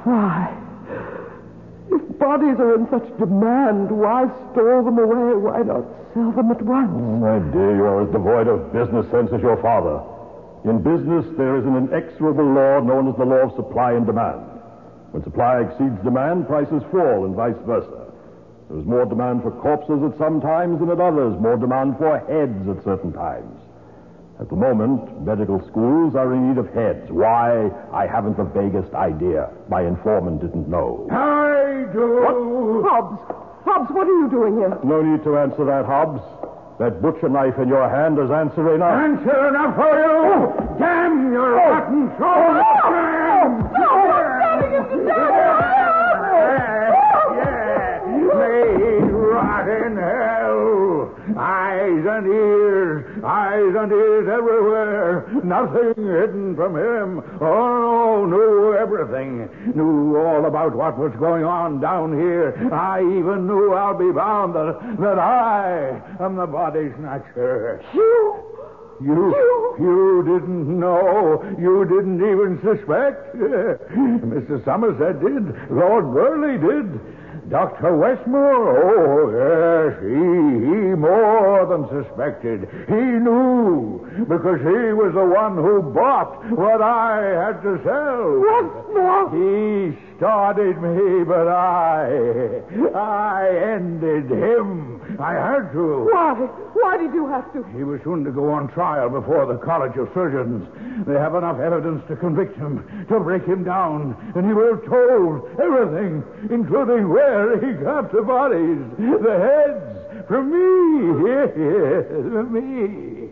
why? 0.04 0.54
If 1.90 2.18
bodies 2.18 2.58
are 2.58 2.74
in 2.74 2.88
such 2.88 3.18
demand, 3.18 3.90
why 3.90 4.28
store 4.52 4.82
them 4.82 4.98
away? 4.98 5.36
Why 5.36 5.62
not 5.62 5.84
sell 6.14 6.32
them 6.32 6.50
at 6.50 6.62
once? 6.62 6.90
Oh, 6.90 7.16
my 7.20 7.38
dear, 7.52 7.76
you 7.76 7.84
are 7.84 8.02
as 8.02 8.12
devoid 8.12 8.48
of 8.48 8.72
business 8.72 9.10
sense 9.10 9.30
as 9.32 9.42
your 9.42 9.60
father. 9.60 10.00
In 10.64 10.82
business, 10.82 11.26
there 11.36 11.56
is 11.56 11.66
an 11.66 11.76
inexorable 11.76 12.44
law 12.44 12.80
known 12.80 13.08
as 13.08 13.16
the 13.16 13.24
law 13.24 13.44
of 13.44 13.54
supply 13.56 13.92
and 13.92 14.06
demand. 14.06 14.40
When 15.12 15.22
supply 15.22 15.60
exceeds 15.60 16.02
demand, 16.02 16.46
prices 16.46 16.82
fall, 16.90 17.26
and 17.26 17.34
vice 17.36 17.60
versa. 17.66 18.06
There 18.70 18.78
is 18.78 18.86
more 18.86 19.04
demand 19.06 19.42
for 19.42 19.50
corpses 19.50 20.02
at 20.02 20.18
some 20.18 20.40
times 20.40 20.80
than 20.80 20.90
at 20.90 21.00
others, 21.00 21.38
more 21.40 21.56
demand 21.56 21.96
for 21.98 22.18
heads 22.18 22.68
at 22.68 22.84
certain 22.84 23.12
times. 23.12 23.57
At 24.40 24.48
the 24.50 24.56
moment, 24.56 25.26
medical 25.26 25.60
schools 25.66 26.14
are 26.14 26.32
in 26.32 26.48
need 26.48 26.58
of 26.58 26.72
heads. 26.72 27.10
Why? 27.10 27.70
I 27.92 28.06
haven't 28.06 28.36
the 28.36 28.44
vaguest 28.44 28.94
idea. 28.94 29.50
My 29.68 29.82
informant 29.82 30.40
didn't 30.40 30.68
know. 30.68 31.08
I 31.10 31.92
do. 31.92 32.84
Hobbs! 32.86 33.18
Hobbs, 33.64 33.90
what 33.90 34.06
are 34.06 34.18
you 34.22 34.28
doing 34.30 34.56
here? 34.56 34.78
No 34.84 35.02
need 35.02 35.24
to 35.24 35.36
answer 35.38 35.64
that, 35.64 35.86
Hobbs. 35.86 36.22
That 36.78 37.02
butcher 37.02 37.28
knife 37.28 37.58
in 37.58 37.68
your 37.68 37.88
hand 37.90 38.20
is 38.20 38.30
answer 38.30 38.76
enough. 38.76 38.94
Answer 38.94 39.48
enough 39.48 39.74
for 39.74 39.98
you! 39.98 40.06
Oh! 40.06 40.76
Damn 40.78 41.32
your 41.32 41.58
oh! 41.58 41.66
rotten 41.66 42.08
soul! 42.14 42.62
Oh! 42.62 42.86
Damn! 42.94 43.66
May 48.38 49.02
rot 49.10 49.68
in 49.68 49.96
hell! 49.96 50.37
Eyes 51.36 52.04
and 52.08 52.26
ears, 52.26 53.24
eyes 53.24 53.74
and 53.76 53.92
ears 53.92 54.28
everywhere. 54.28 55.28
Nothing 55.44 55.94
hidden 55.96 56.56
from 56.56 56.76
him. 56.76 57.22
Oh, 57.40 58.24
no, 58.24 58.26
knew 58.26 58.74
everything. 58.74 59.48
Knew 59.74 60.16
all 60.16 60.46
about 60.46 60.74
what 60.74 60.98
was 60.98 61.12
going 61.18 61.44
on 61.44 61.80
down 61.80 62.12
here. 62.18 62.56
I 62.72 63.00
even 63.00 63.46
knew, 63.46 63.74
I'll 63.74 63.98
be 63.98 64.10
bound, 64.12 64.54
that, 64.54 64.96
that 65.00 65.18
I 65.18 66.00
am 66.20 66.36
the 66.36 66.46
body 66.46 66.90
snatcher. 66.96 67.82
You? 67.94 68.44
You, 69.00 69.76
you 69.78 70.22
didn't 70.26 70.80
know. 70.80 71.44
You 71.58 71.84
didn't 71.84 72.18
even 72.18 72.58
suspect. 72.62 73.36
Mr. 73.36 74.64
Somerset 74.64 75.20
did. 75.20 75.70
Lord 75.70 76.12
Burley 76.12 76.58
did. 76.58 77.00
Dr. 77.50 77.96
Westmore, 77.96 78.76
oh, 78.84 79.30
yes, 79.32 79.96
he, 80.02 80.08
he 80.08 80.94
more 80.96 81.64
than 81.64 81.88
suspected. 81.88 82.68
He 82.86 82.94
knew, 82.94 84.04
because 84.28 84.60
he 84.60 84.92
was 84.92 85.14
the 85.14 85.24
one 85.24 85.56
who 85.56 85.80
bought 85.80 86.44
what 86.52 86.82
I 86.82 87.22
had 87.46 87.62
to 87.62 87.80
sell. 87.84 88.40
Westmore? 88.44 89.30
He 89.32 89.96
started 90.18 90.76
me, 90.82 91.24
but 91.24 91.48
I, 91.48 92.60
I 92.94 93.48
ended 93.76 94.30
him. 94.30 94.97
I 95.20 95.34
had 95.34 95.72
to. 95.72 96.08
Why? 96.12 96.32
Why 96.74 96.96
did 96.96 97.12
you 97.12 97.26
have 97.26 97.52
to? 97.52 97.64
He 97.76 97.82
was 97.82 98.00
soon 98.04 98.24
to 98.24 98.30
go 98.30 98.50
on 98.50 98.68
trial 98.68 99.10
before 99.10 99.46
the 99.46 99.58
College 99.58 99.96
of 99.96 100.08
Surgeons. 100.14 100.66
They 101.06 101.14
have 101.14 101.34
enough 101.34 101.58
evidence 101.58 102.02
to 102.08 102.16
convict 102.16 102.56
him, 102.56 102.86
to 103.08 103.18
break 103.20 103.44
him 103.44 103.64
down, 103.64 104.14
and 104.36 104.46
he 104.46 104.52
will 104.54 104.76
have 104.76 104.84
told 104.86 105.48
everything, 105.58 106.22
including 106.50 107.08
where 107.08 107.58
he 107.58 107.72
got 107.82 108.12
the 108.12 108.22
bodies, 108.22 108.78
the 108.98 109.36
heads, 109.42 110.26
from 110.28 110.50
me. 110.54 111.28
Yes, 111.30 112.06
from 112.08 112.52
me. 112.54 113.28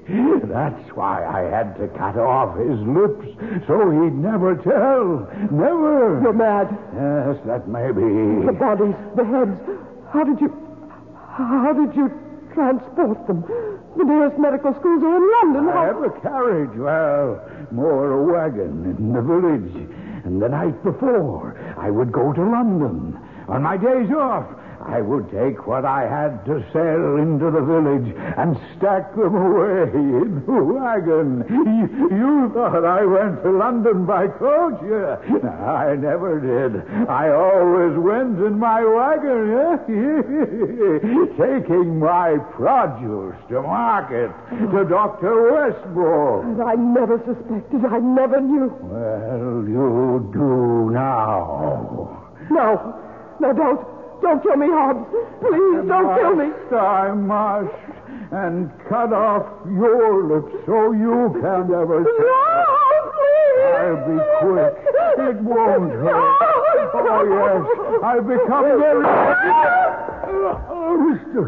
That's 0.47 0.91
why 0.95 1.25
I 1.25 1.43
had 1.51 1.77
to 1.79 1.89
cut 1.99 2.17
off 2.17 2.57
his 2.59 2.79
lips, 2.83 3.27
so 3.67 3.91
he'd 3.91 4.15
never 4.15 4.55
tell. 4.57 5.27
Never. 5.51 6.21
You're 6.23 6.33
mad. 6.33 6.69
Yes, 6.95 7.39
that 7.47 7.69
may 7.69 7.91
be. 7.91 8.47
The 8.47 8.53
bodies, 8.53 8.95
the 9.17 9.25
heads. 9.25 9.59
How 10.13 10.25
did 10.25 10.41
you. 10.41 10.66
How 11.37 11.73
did 11.73 11.95
you 11.95 12.11
transport 12.55 13.27
them? 13.27 13.45
The 13.97 14.05
nearest 14.05 14.39
medical 14.39 14.73
schools 14.73 15.03
are 15.05 15.17
in 15.17 15.31
London. 15.43 15.69
I 15.69 15.85
have 15.85 16.03
a 16.03 16.11
carriage, 16.21 16.77
well, 16.79 17.41
more 17.71 18.13
a 18.13 18.23
wagon 18.23 18.97
in 18.97 19.13
the 19.13 19.21
village. 19.21 19.91
And 20.25 20.41
the 20.41 20.49
night 20.49 20.83
before, 20.83 21.57
I 21.79 21.91
would 21.91 22.11
go 22.11 22.33
to 22.33 22.43
London. 22.43 23.19
On 23.49 23.63
my 23.63 23.77
days 23.77 24.11
off, 24.13 24.47
I 24.89 25.01
would 25.03 25.31
take 25.31 25.67
what 25.67 25.85
I 25.85 26.07
had 26.07 26.45
to 26.47 26.63
sell 26.73 27.17
into 27.19 27.51
the 27.51 27.61
village 27.61 28.15
and 28.39 28.57
stack 28.77 29.15
them 29.17 29.35
away 29.35 29.91
in 29.93 30.45
the 30.47 30.63
wagon. 30.63 31.43
You, 31.51 32.51
thought 32.55 32.85
I 32.85 33.05
went 33.05 33.43
to 33.43 33.51
London 33.51 34.07
by 34.07 34.29
coach? 34.29 34.79
Yeah. 34.87 35.19
I 35.51 35.97
never 35.97 36.39
did. 36.39 36.87
I 37.11 37.31
always 37.31 37.99
went 37.99 38.39
in 38.39 38.59
my 38.59 38.85
wagon, 38.85 39.51
yeah? 39.51 39.77
taking 41.35 41.99
my 41.99 42.39
produce 42.55 43.37
to 43.49 43.63
market 43.63 44.31
to 44.71 44.85
Dr. 44.89 45.53
Westmore. 45.53 46.45
And 46.45 46.63
I 46.63 46.75
never 46.75 47.19
suspected. 47.27 47.85
I 47.85 47.99
never 47.99 48.41
knew. 48.41 48.71
Well, 48.83 49.67
you 49.67 50.31
do 50.33 50.91
now. 50.95 52.23
No. 52.51 53.03
No, 53.41 53.53
don't. 53.53 53.96
Don't 54.23 54.43
kill 54.43 54.57
me, 54.57 54.67
Hobbs. 54.69 55.07
Please, 55.41 55.89
don't 55.89 56.15
kill 56.19 56.35
me. 56.37 56.51
I 56.77 57.13
must. 57.13 57.75
And 58.33 58.71
cut 58.89 59.13
off 59.13 59.47
your 59.67 60.25
lips 60.27 60.53
so 60.67 60.91
you 60.93 61.31
can't 61.41 61.71
ever. 61.71 62.01
No, 62.03 62.07
please. 63.15 63.75
I'll 63.77 64.03
be 64.09 64.19
quick. 64.41 64.75
It 65.29 65.37
won't 65.43 65.93
hurt. 65.93 66.37
Oh, 66.95 67.23
yes. 67.31 67.63
I've 68.03 68.27
become 68.27 68.65
very. 68.81 69.05
Oh, 70.69 70.97
Mr. 71.07 71.43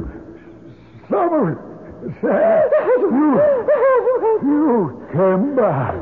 Summers. 1.11 1.59
You, 2.23 3.41
you 4.45 4.69
came 5.13 5.57
back. 5.57 5.97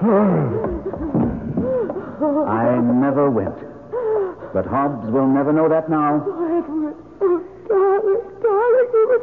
I 2.46 2.78
never 2.80 3.30
went. 3.30 3.56
But 4.54 4.70
Hobbs 4.70 5.10
will 5.10 5.26
never 5.26 5.52
know 5.52 5.68
that 5.68 5.90
now. 5.90 6.22
Oh, 6.22 6.46
Edward. 6.46 6.94
Oh, 7.20 7.42
darling, 7.66 8.22
darling. 8.38 8.88
He 8.94 9.02
was, 9.10 9.22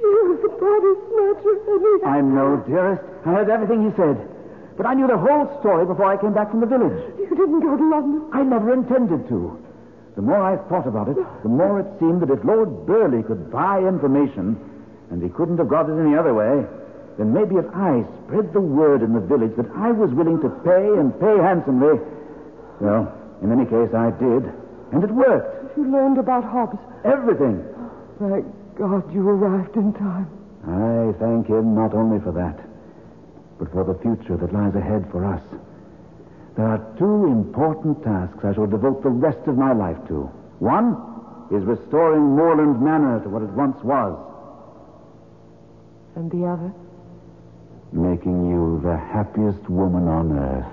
he 0.00 0.12
was 0.32 0.38
the 0.40 0.52
body 0.56 0.92
snatcher. 1.12 1.54
And 1.68 1.80
he... 1.84 1.92
I 2.08 2.18
know, 2.24 2.56
dearest. 2.64 3.04
I 3.28 3.36
heard 3.36 3.50
everything 3.50 3.84
he 3.84 3.92
said. 3.94 4.16
But 4.80 4.86
I 4.86 4.94
knew 4.94 5.06
the 5.06 5.18
whole 5.20 5.44
story 5.60 5.84
before 5.84 6.08
I 6.08 6.16
came 6.16 6.32
back 6.32 6.50
from 6.50 6.60
the 6.60 6.66
village. 6.66 7.04
You 7.20 7.36
didn't 7.36 7.60
go 7.60 7.76
to 7.76 7.84
London. 7.84 8.32
I 8.32 8.42
never 8.42 8.72
intended 8.72 9.28
to. 9.28 9.60
The 10.16 10.22
more 10.22 10.40
I 10.40 10.56
thought 10.72 10.88
about 10.88 11.08
it, 11.08 11.16
the 11.42 11.52
more 11.52 11.80
it 11.80 11.86
seemed 12.00 12.22
that 12.22 12.30
if 12.32 12.42
Lord 12.44 12.86
Burley 12.86 13.22
could 13.22 13.52
buy 13.52 13.80
information, 13.80 14.56
and 15.10 15.22
he 15.22 15.28
couldn't 15.28 15.58
have 15.58 15.68
got 15.68 15.90
it 15.90 16.00
any 16.00 16.16
other 16.16 16.32
way, 16.32 16.64
then 17.18 17.32
maybe 17.32 17.56
if 17.56 17.68
I 17.76 18.04
spread 18.24 18.54
the 18.54 18.60
word 18.60 19.02
in 19.02 19.12
the 19.12 19.20
village 19.20 19.52
that 19.56 19.68
I 19.76 19.92
was 19.92 20.10
willing 20.12 20.40
to 20.40 20.48
pay 20.64 20.88
and 20.96 21.12
pay 21.20 21.36
handsomely, 21.36 22.00
well, 22.80 23.12
in 23.42 23.52
any 23.52 23.64
case, 23.64 23.92
I 23.94 24.10
did. 24.10 24.46
And 24.92 25.02
it 25.02 25.10
worked. 25.10 25.76
You 25.76 25.90
learned 25.90 26.18
about 26.18 26.44
Hobbs. 26.44 26.78
Everything. 27.04 27.64
Thank 28.18 28.46
God 28.76 29.12
you 29.12 29.28
arrived 29.28 29.76
in 29.76 29.92
time. 29.94 30.28
I 30.64 31.12
thank 31.18 31.48
him 31.48 31.74
not 31.74 31.94
only 31.94 32.20
for 32.20 32.30
that, 32.32 32.58
but 33.58 33.72
for 33.72 33.84
the 33.84 33.98
future 34.00 34.36
that 34.36 34.52
lies 34.52 34.74
ahead 34.74 35.08
for 35.10 35.24
us. 35.24 35.42
There 36.56 36.66
are 36.66 36.78
two 36.98 37.26
important 37.26 38.04
tasks 38.04 38.44
I 38.44 38.54
shall 38.54 38.66
devote 38.66 39.02
the 39.02 39.08
rest 39.08 39.46
of 39.46 39.56
my 39.56 39.72
life 39.72 39.96
to. 40.08 40.30
One 40.60 40.96
is 41.50 41.64
restoring 41.64 42.36
Moorland 42.36 42.80
Manor 42.80 43.20
to 43.20 43.28
what 43.28 43.42
it 43.42 43.50
once 43.50 43.82
was. 43.82 44.18
And 46.14 46.30
the 46.30 46.46
other? 46.46 46.72
Making 47.92 48.50
you 48.50 48.80
the 48.84 48.96
happiest 48.96 49.68
woman 49.68 50.06
on 50.08 50.32
earth. 50.32 50.71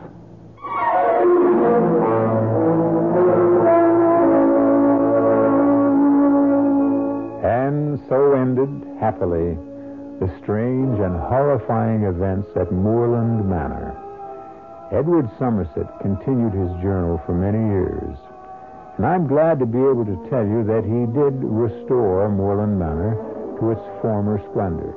And 7.43 7.99
so 8.09 8.33
ended, 8.33 8.69
happily, 8.99 9.57
the 10.19 10.31
strange 10.41 10.99
and 10.99 11.15
horrifying 11.15 12.03
events 12.03 12.49
at 12.55 12.71
Moorland 12.71 13.47
Manor. 13.49 13.95
Edward 14.91 15.29
Somerset 15.39 15.87
continued 16.01 16.53
his 16.53 16.71
journal 16.81 17.21
for 17.25 17.33
many 17.33 17.59
years, 17.59 18.17
and 18.97 19.05
I'm 19.05 19.27
glad 19.27 19.59
to 19.59 19.65
be 19.65 19.77
able 19.77 20.03
to 20.03 20.27
tell 20.29 20.45
you 20.45 20.63
that 20.65 20.83
he 20.83 21.07
did 21.15 21.39
restore 21.39 22.27
Moorland 22.27 22.77
Manor 22.77 23.15
to 23.59 23.71
its 23.71 24.01
former 24.01 24.41
splendor. 24.51 24.93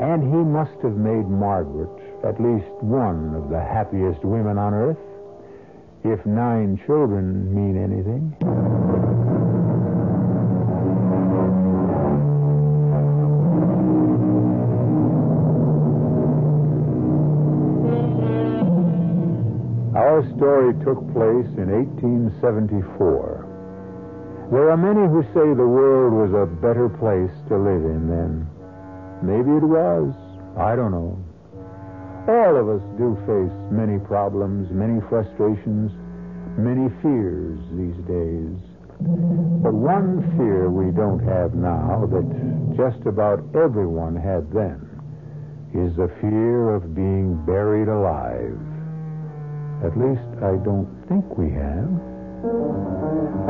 And 0.00 0.22
he 0.22 0.42
must 0.42 0.74
have 0.82 0.96
made 0.96 1.28
Margaret 1.28 1.94
at 2.24 2.40
least 2.40 2.70
one 2.80 3.34
of 3.34 3.50
the 3.50 3.60
happiest 3.60 4.24
women 4.24 4.56
on 4.56 4.72
earth, 4.72 4.96
if 6.04 6.24
nine 6.24 6.80
children 6.86 7.54
mean 7.54 7.76
anything. 7.76 8.34
Our 19.94 20.24
story 20.36 20.74
took 20.84 20.98
place 21.12 21.46
in 21.56 21.70
1874. 21.70 23.44
There 24.50 24.70
are 24.70 24.76
many 24.76 25.06
who 25.08 25.22
say 25.32 25.54
the 25.54 25.66
world 25.66 26.12
was 26.12 26.32
a 26.34 26.46
better 26.60 26.88
place 26.88 27.30
to 27.48 27.56
live 27.56 27.84
in 27.84 28.08
then. 28.08 28.46
Maybe 29.22 29.50
it 29.56 29.62
was. 29.64 30.12
I 30.56 30.76
don't 30.76 30.92
know. 30.92 31.23
All 32.26 32.56
of 32.56 32.70
us 32.70 32.80
do 32.96 33.16
face 33.28 33.52
many 33.70 33.98
problems, 33.98 34.70
many 34.70 34.98
frustrations, 35.10 35.92
many 36.56 36.88
fears 37.02 37.60
these 37.76 38.00
days. 38.08 38.56
But 39.60 39.74
one 39.74 40.24
fear 40.38 40.70
we 40.70 40.90
don't 40.90 41.20
have 41.20 41.52
now 41.54 42.08
that 42.08 42.76
just 42.76 43.04
about 43.04 43.44
everyone 43.54 44.16
had 44.16 44.50
then 44.52 44.80
is 45.74 45.96
the 45.96 46.08
fear 46.22 46.74
of 46.74 46.94
being 46.94 47.36
buried 47.44 47.88
alive. 47.88 48.56
At 49.84 49.98
least 49.98 50.24
I 50.40 50.56
don't 50.64 50.88
think 51.08 51.36
we 51.36 51.50
have. 51.50 51.92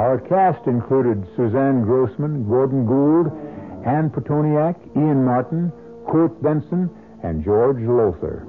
Our 0.02 0.18
cast 0.28 0.66
included 0.66 1.28
Suzanne 1.36 1.84
Grossman, 1.84 2.48
Gordon 2.48 2.86
Gould, 2.86 3.30
Ann 3.86 4.10
Pitoniak, 4.10 4.74
Ian 4.96 5.24
Martin, 5.24 5.70
Court 6.10 6.42
Benson, 6.42 6.90
and 7.22 7.44
George 7.44 7.78
Lowther. 7.78 8.48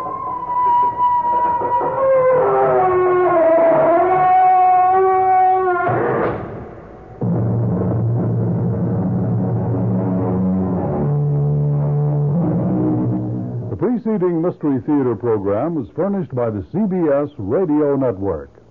Preceding 13.81 14.39
Mystery 14.39 14.79
Theater 14.85 15.15
program 15.15 15.73
was 15.73 15.87
furnished 15.95 16.35
by 16.35 16.51
the 16.51 16.61
CBS 16.71 17.33
Radio 17.39 17.95
Network. 17.95 18.61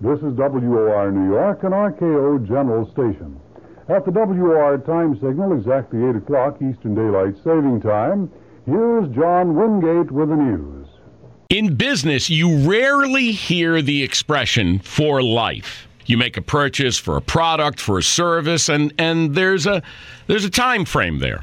This 0.00 0.18
is 0.18 0.38
WOR 0.38 1.10
New 1.10 1.34
York 1.34 1.64
and 1.64 1.74
RKO 1.74 2.46
General 2.46 2.86
Station. 2.92 3.40
At 3.88 4.04
the 4.04 4.12
WOR 4.12 4.78
time 4.78 5.16
signal, 5.16 5.58
exactly 5.58 6.08
8 6.08 6.14
o'clock 6.14 6.62
Eastern 6.62 6.94
Daylight 6.94 7.34
Saving 7.42 7.80
Time, 7.80 8.30
here's 8.64 9.08
John 9.08 9.56
Wingate 9.56 10.12
with 10.12 10.28
the 10.28 10.36
news. 10.36 10.86
In 11.48 11.74
business, 11.74 12.30
you 12.30 12.58
rarely 12.58 13.32
hear 13.32 13.82
the 13.82 14.04
expression 14.04 14.78
for 14.78 15.20
life. 15.20 15.88
You 16.06 16.16
make 16.16 16.36
a 16.36 16.42
purchase 16.42 16.96
for 16.96 17.16
a 17.16 17.20
product, 17.20 17.80
for 17.80 17.98
a 17.98 18.04
service, 18.04 18.68
and, 18.68 18.94
and 18.98 19.34
there's 19.34 19.66
a 19.66 19.82
there's 20.28 20.44
a 20.44 20.50
time 20.50 20.84
frame 20.84 21.18
there. 21.18 21.42